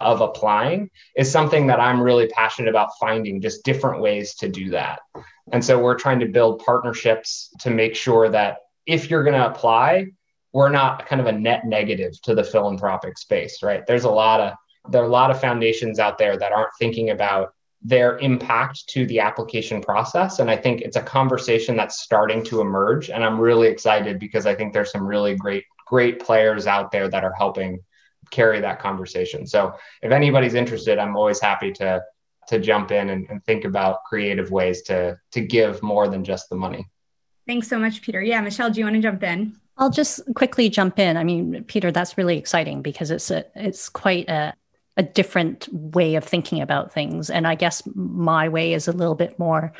[0.00, 4.70] of applying is something that I'm really passionate about finding just different ways to do
[4.70, 5.00] that.
[5.52, 9.46] And so we're trying to build partnerships to make sure that if you're going to
[9.46, 10.06] apply,
[10.52, 13.86] we're not kind of a net negative to the philanthropic space, right?
[13.86, 14.54] There's a lot of
[14.90, 17.52] there are a lot of foundations out there that aren't thinking about
[17.82, 20.40] their impact to the application process.
[20.40, 23.08] And I think it's a conversation that's starting to emerge.
[23.08, 27.08] And I'm really excited because I think there's some really great, great players out there
[27.08, 27.78] that are helping
[28.30, 29.46] carry that conversation.
[29.46, 32.02] So if anybody's interested, I'm always happy to
[32.48, 36.48] to jump in and, and think about creative ways to to give more than just
[36.48, 36.86] the money.
[37.46, 38.20] Thanks so much, Peter.
[38.20, 39.54] Yeah, Michelle, do you want to jump in?
[39.78, 41.16] I'll just quickly jump in.
[41.16, 44.52] I mean, Peter, that's really exciting because it's a, it's quite a
[44.98, 47.30] a different way of thinking about things.
[47.30, 49.72] And I guess my way is a little bit more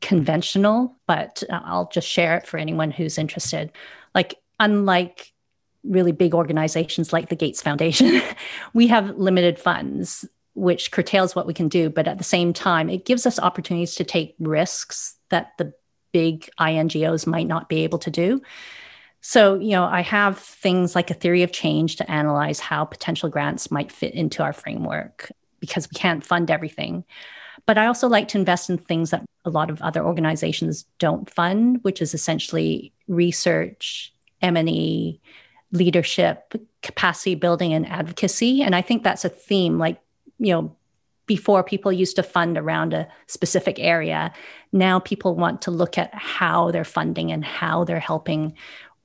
[0.00, 3.72] conventional, but uh, I'll just share it for anyone who's interested.
[4.14, 5.32] Like, unlike
[5.82, 8.22] really big organizations like the Gates Foundation,
[8.72, 11.90] we have limited funds, which curtails what we can do.
[11.90, 15.72] But at the same time, it gives us opportunities to take risks that the
[16.12, 18.40] big INGOs might not be able to do.
[19.22, 23.28] So, you know, I have things like a theory of change to analyze how potential
[23.28, 27.04] grants might fit into our framework because we can't fund everything.
[27.64, 31.30] But I also like to invest in things that a lot of other organizations don't
[31.30, 34.12] fund, which is essentially research,
[34.42, 35.20] M&E,
[35.70, 38.62] leadership, capacity building and advocacy.
[38.62, 40.00] And I think that's a theme like,
[40.38, 40.76] you know,
[41.26, 44.32] before people used to fund around a specific area.
[44.72, 48.54] Now people want to look at how they're funding and how they're helping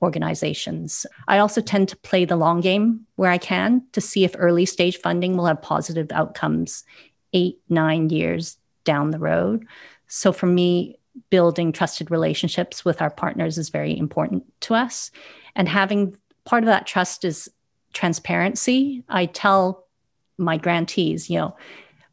[0.00, 1.06] organizations.
[1.26, 4.64] I also tend to play the long game where I can to see if early
[4.64, 6.84] stage funding will have positive outcomes
[7.32, 9.66] eight, nine years down the road.
[10.06, 10.98] So for me,
[11.30, 15.10] building trusted relationships with our partners is very important to us.
[15.56, 17.50] And having part of that trust is
[17.92, 19.02] transparency.
[19.08, 19.84] I tell
[20.38, 21.56] my grantees, you know,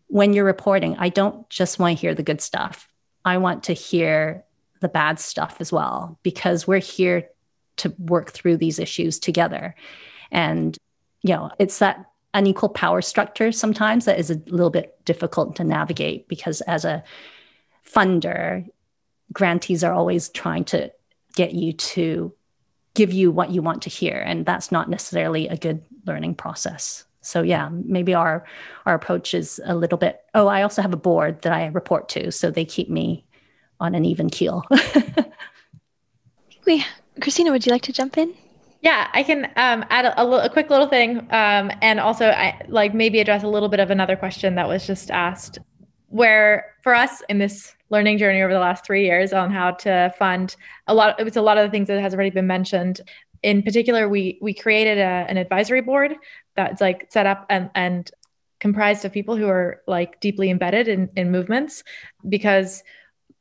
[0.07, 2.87] when you're reporting, I don't just want to hear the good stuff.
[3.23, 4.43] I want to hear
[4.81, 7.29] the bad stuff as well, because we're here
[7.77, 9.75] to work through these issues together.
[10.31, 10.77] And,
[11.21, 15.63] you know, it's that unequal power structure sometimes that is a little bit difficult to
[15.63, 17.03] navigate because as a
[17.87, 18.67] funder,
[19.31, 20.91] grantees are always trying to
[21.35, 22.33] get you to
[22.93, 24.15] give you what you want to hear.
[24.15, 27.05] And that's not necessarily a good learning process.
[27.21, 28.45] So yeah, maybe our
[28.85, 30.21] our approach is a little bit.
[30.33, 33.25] Oh, I also have a board that I report to, so they keep me
[33.79, 34.63] on an even keel.
[36.65, 36.85] we,
[37.21, 38.33] Christina, would you like to jump in?
[38.81, 42.61] Yeah, I can um, add a, a, a, quick little thing, um, and also I,
[42.67, 45.57] like maybe address a little bit of another question that was just asked.
[46.09, 50.13] Where for us in this learning journey over the last three years on how to
[50.19, 50.55] fund
[50.87, 53.01] a lot, it was a lot of the things that has already been mentioned.
[53.41, 56.13] In particular, we we created a, an advisory board
[56.55, 58.11] that's like set up and and
[58.59, 61.83] comprised of people who are like deeply embedded in in movements
[62.29, 62.83] because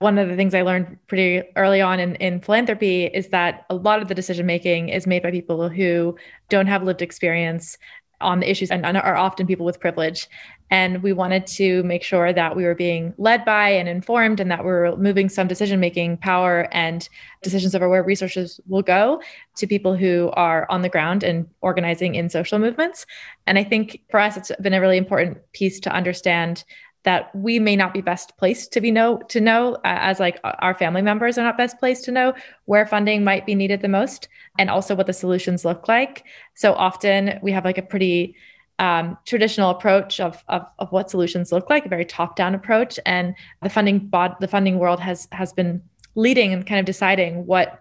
[0.04, 3.74] one of the things I learned pretty early on in, in philanthropy is that a
[3.74, 6.14] lot of the decision making is made by people who
[6.50, 7.78] don't have lived experience
[8.20, 10.28] on the issues and are often people with privilege.
[10.70, 14.50] And we wanted to make sure that we were being led by and informed and
[14.50, 17.08] that we we're moving some decision making power and
[17.42, 19.22] decisions over where resources will go
[19.56, 23.06] to people who are on the ground and organizing in social movements.
[23.46, 26.64] And I think for us, it's been a really important piece to understand
[27.04, 30.40] that we may not be best placed to be know to know uh, as like
[30.42, 32.34] our family members are not best placed to know
[32.64, 34.28] where funding might be needed the most
[34.58, 36.24] and also what the solutions look like.
[36.54, 38.34] So often we have like a pretty
[38.78, 42.98] um, traditional approach of, of, of what solutions look like a very top down approach.
[43.06, 45.82] And the funding bod- the funding world has has been
[46.14, 47.80] leading and kind of deciding what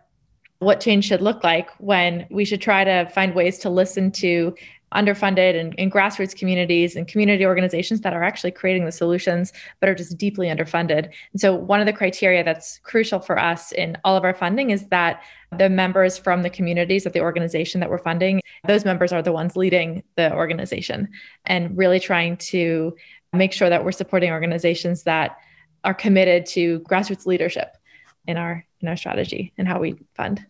[0.59, 4.55] what change should look like when we should try to find ways to listen to
[4.93, 9.89] underfunded and, and grassroots communities and community organizations that are actually creating the solutions, but
[9.89, 11.09] are just deeply underfunded.
[11.31, 14.69] And so, one of the criteria that's crucial for us in all of our funding
[14.69, 15.21] is that
[15.57, 19.31] the members from the communities of the organization that we're funding, those members are the
[19.31, 21.09] ones leading the organization
[21.45, 22.95] and really trying to
[23.33, 25.37] make sure that we're supporting organizations that
[25.83, 27.75] are committed to grassroots leadership
[28.27, 30.45] in our in our strategy and how we fund.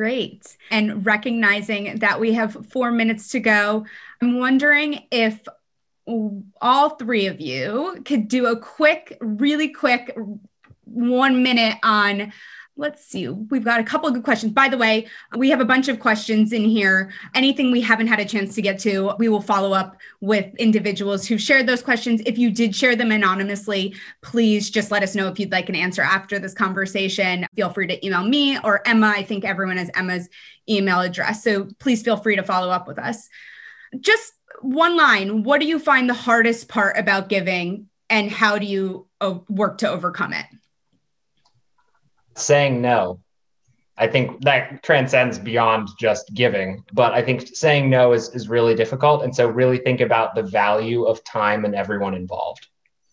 [0.00, 0.56] Great.
[0.70, 3.84] And recognizing that we have four minutes to go,
[4.22, 5.46] I'm wondering if
[6.58, 10.16] all three of you could do a quick, really quick
[10.84, 12.32] one minute on
[12.80, 13.28] let's see.
[13.28, 14.52] We've got a couple of good questions.
[14.52, 15.06] By the way,
[15.36, 17.12] we have a bunch of questions in here.
[17.34, 21.26] Anything we haven't had a chance to get to, we will follow up with individuals
[21.26, 22.22] who shared those questions.
[22.24, 25.74] If you did share them anonymously, please just let us know if you'd like an
[25.74, 27.46] answer after this conversation.
[27.54, 29.12] Feel free to email me or Emma.
[29.14, 30.28] I think everyone has Emma's
[30.68, 31.44] email address.
[31.44, 33.28] So please feel free to follow up with us.
[34.00, 35.42] Just one line.
[35.42, 39.78] What do you find the hardest part about giving and how do you uh, work
[39.78, 40.46] to overcome it?
[42.40, 43.20] Saying no
[43.96, 48.74] i think that transcends beyond just giving but i think saying no is, is really
[48.74, 49.22] difficult.
[49.22, 52.68] And so really think about the value of time and everyone involved.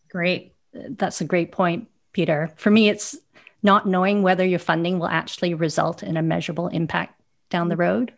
[0.09, 0.53] Great.
[0.73, 2.51] That's a great point peter.
[2.55, 3.15] For me it's
[3.63, 7.19] not knowing whether your funding will actually result in a measurable impact
[7.49, 8.13] down the road.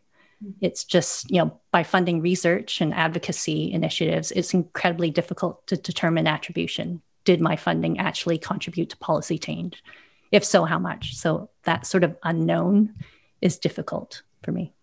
[0.61, 6.27] It's just you know by funding research and advocacy initiatives it's incredibly difficult to determine
[6.27, 7.01] attribution.
[7.25, 9.83] Did my funding actually contribute to policy change
[10.31, 11.15] if so, how much?
[11.15, 12.93] So that sort of unknown
[13.41, 14.73] is difficult for me.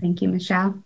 [0.00, 0.82] Thank you, Michelle.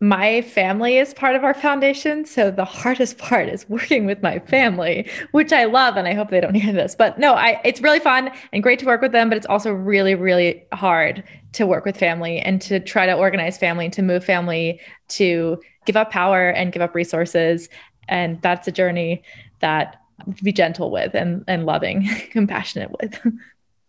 [0.00, 2.24] My family is part of our foundation.
[2.24, 5.96] So the hardest part is working with my family, which I love.
[5.96, 6.94] And I hope they don't hear this.
[6.94, 9.28] But no, I, it's really fun and great to work with them.
[9.28, 13.58] But it's also really, really hard to work with family and to try to organize
[13.58, 17.68] family, to move family, to give up power and give up resources.
[18.08, 19.22] And that's a journey
[19.60, 20.00] that
[20.42, 23.18] be gentle with and, and loving, compassionate with.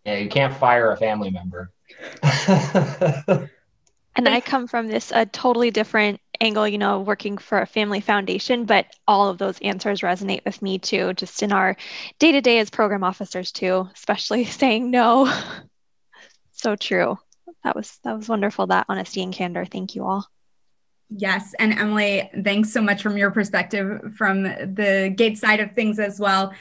[0.06, 1.72] Yeah, you can't fire a family member.
[2.24, 3.50] and
[4.28, 8.66] I come from this a totally different angle, you know, working for a family foundation,
[8.66, 11.76] but all of those answers resonate with me too, just in our
[12.18, 15.32] day to day as program officers too, especially saying no.
[16.54, 17.18] so true.
[17.64, 18.68] That was that was wonderful.
[18.68, 19.66] That honesty and candor.
[19.66, 20.26] Thank you all.
[21.10, 21.56] Yes.
[21.58, 26.20] And Emily, thanks so much from your perspective from the Gates side of things as
[26.20, 26.54] well.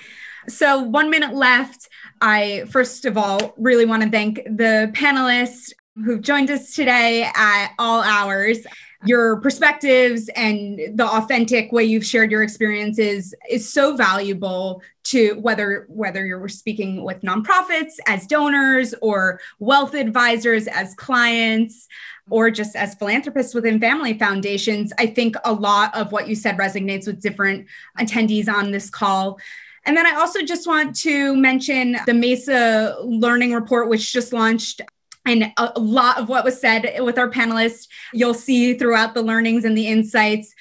[0.49, 1.89] So, one minute left.
[2.21, 5.73] I, first of all, really want to thank the panelists
[6.05, 8.59] who've joined us today at all hours.
[9.05, 15.87] Your perspectives and the authentic way you've shared your experiences is so valuable to whether
[15.89, 21.87] whether you're speaking with nonprofits as donors or wealth advisors as clients
[22.31, 24.93] or just as philanthropists within family foundations.
[24.99, 27.67] I think a lot of what you said resonates with different
[27.99, 29.39] attendees on this call.
[29.85, 34.83] And then I also just want to mention the MESA Learning Report, which just launched.
[35.25, 39.65] And a lot of what was said with our panelists, you'll see throughout the learnings
[39.65, 40.55] and the insights.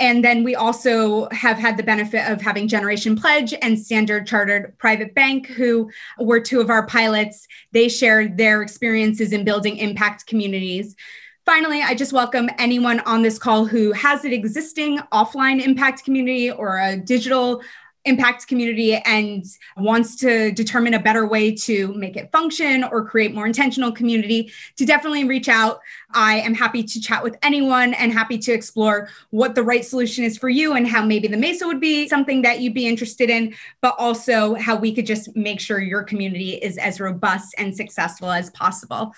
[0.00, 4.76] And then we also have had the benefit of having Generation Pledge and Standard Chartered
[4.78, 7.46] Private Bank, who were two of our pilots.
[7.72, 10.96] They shared their experiences in building impact communities.
[11.44, 16.50] Finally, I just welcome anyone on this call who has an existing offline impact community
[16.50, 17.60] or a digital
[18.04, 19.44] impact community and
[19.76, 24.50] wants to determine a better way to make it function or create more intentional community
[24.76, 25.80] to definitely reach out.
[26.12, 30.24] I am happy to chat with anyone and happy to explore what the right solution
[30.24, 33.28] is for you and how maybe the mesa would be something that you'd be interested
[33.28, 37.76] in but also how we could just make sure your community is as robust and
[37.76, 39.12] successful as possible.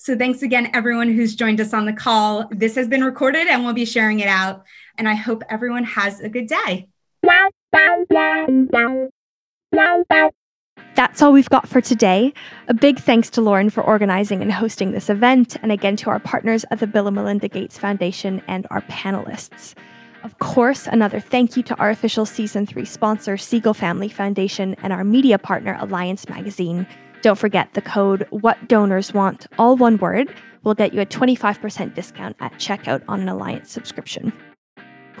[0.00, 2.48] So thanks again everyone who's joined us on the call.
[2.50, 4.64] This has been recorded and we'll be sharing it out.
[4.98, 6.88] And i hope everyone has a good day
[10.94, 12.32] that's all we've got for today.
[12.68, 16.20] A big thanks to Lauren for organizing and hosting this event, and again to our
[16.20, 19.74] partners at the Bill and Melinda Gates Foundation and our panelists.
[20.22, 24.92] Of course, another thank you to our official season three sponsor, Siegel Family Foundation, and
[24.92, 26.86] our media partner, Alliance Magazine.
[27.22, 31.94] Don't forget the code What Donors Want, all one word, will get you a 25%
[31.94, 34.32] discount at checkout on an Alliance subscription.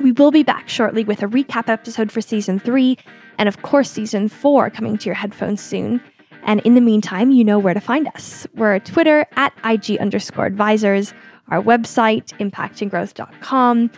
[0.00, 2.98] We will be back shortly with a recap episode for season three,
[3.38, 6.00] and of course, season four coming to your headphones soon.
[6.42, 8.46] And in the meantime, you know where to find us.
[8.54, 11.14] We're at Twitter at IG underscore advisors,
[11.48, 13.90] our website, impactandgrowth.com.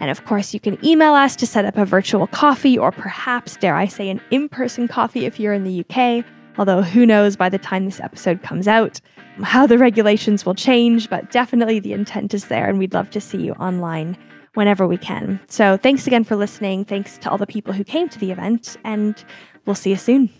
[0.00, 3.56] And of course, you can email us to set up a virtual coffee or perhaps,
[3.56, 6.24] dare I say, an in person coffee if you're in the UK.
[6.58, 9.00] Although, who knows by the time this episode comes out
[9.42, 13.20] how the regulations will change, but definitely the intent is there, and we'd love to
[13.20, 14.16] see you online
[14.54, 15.40] whenever we can.
[15.48, 16.84] So thanks again for listening.
[16.84, 19.22] Thanks to all the people who came to the event, and
[19.66, 20.30] we'll see you soon.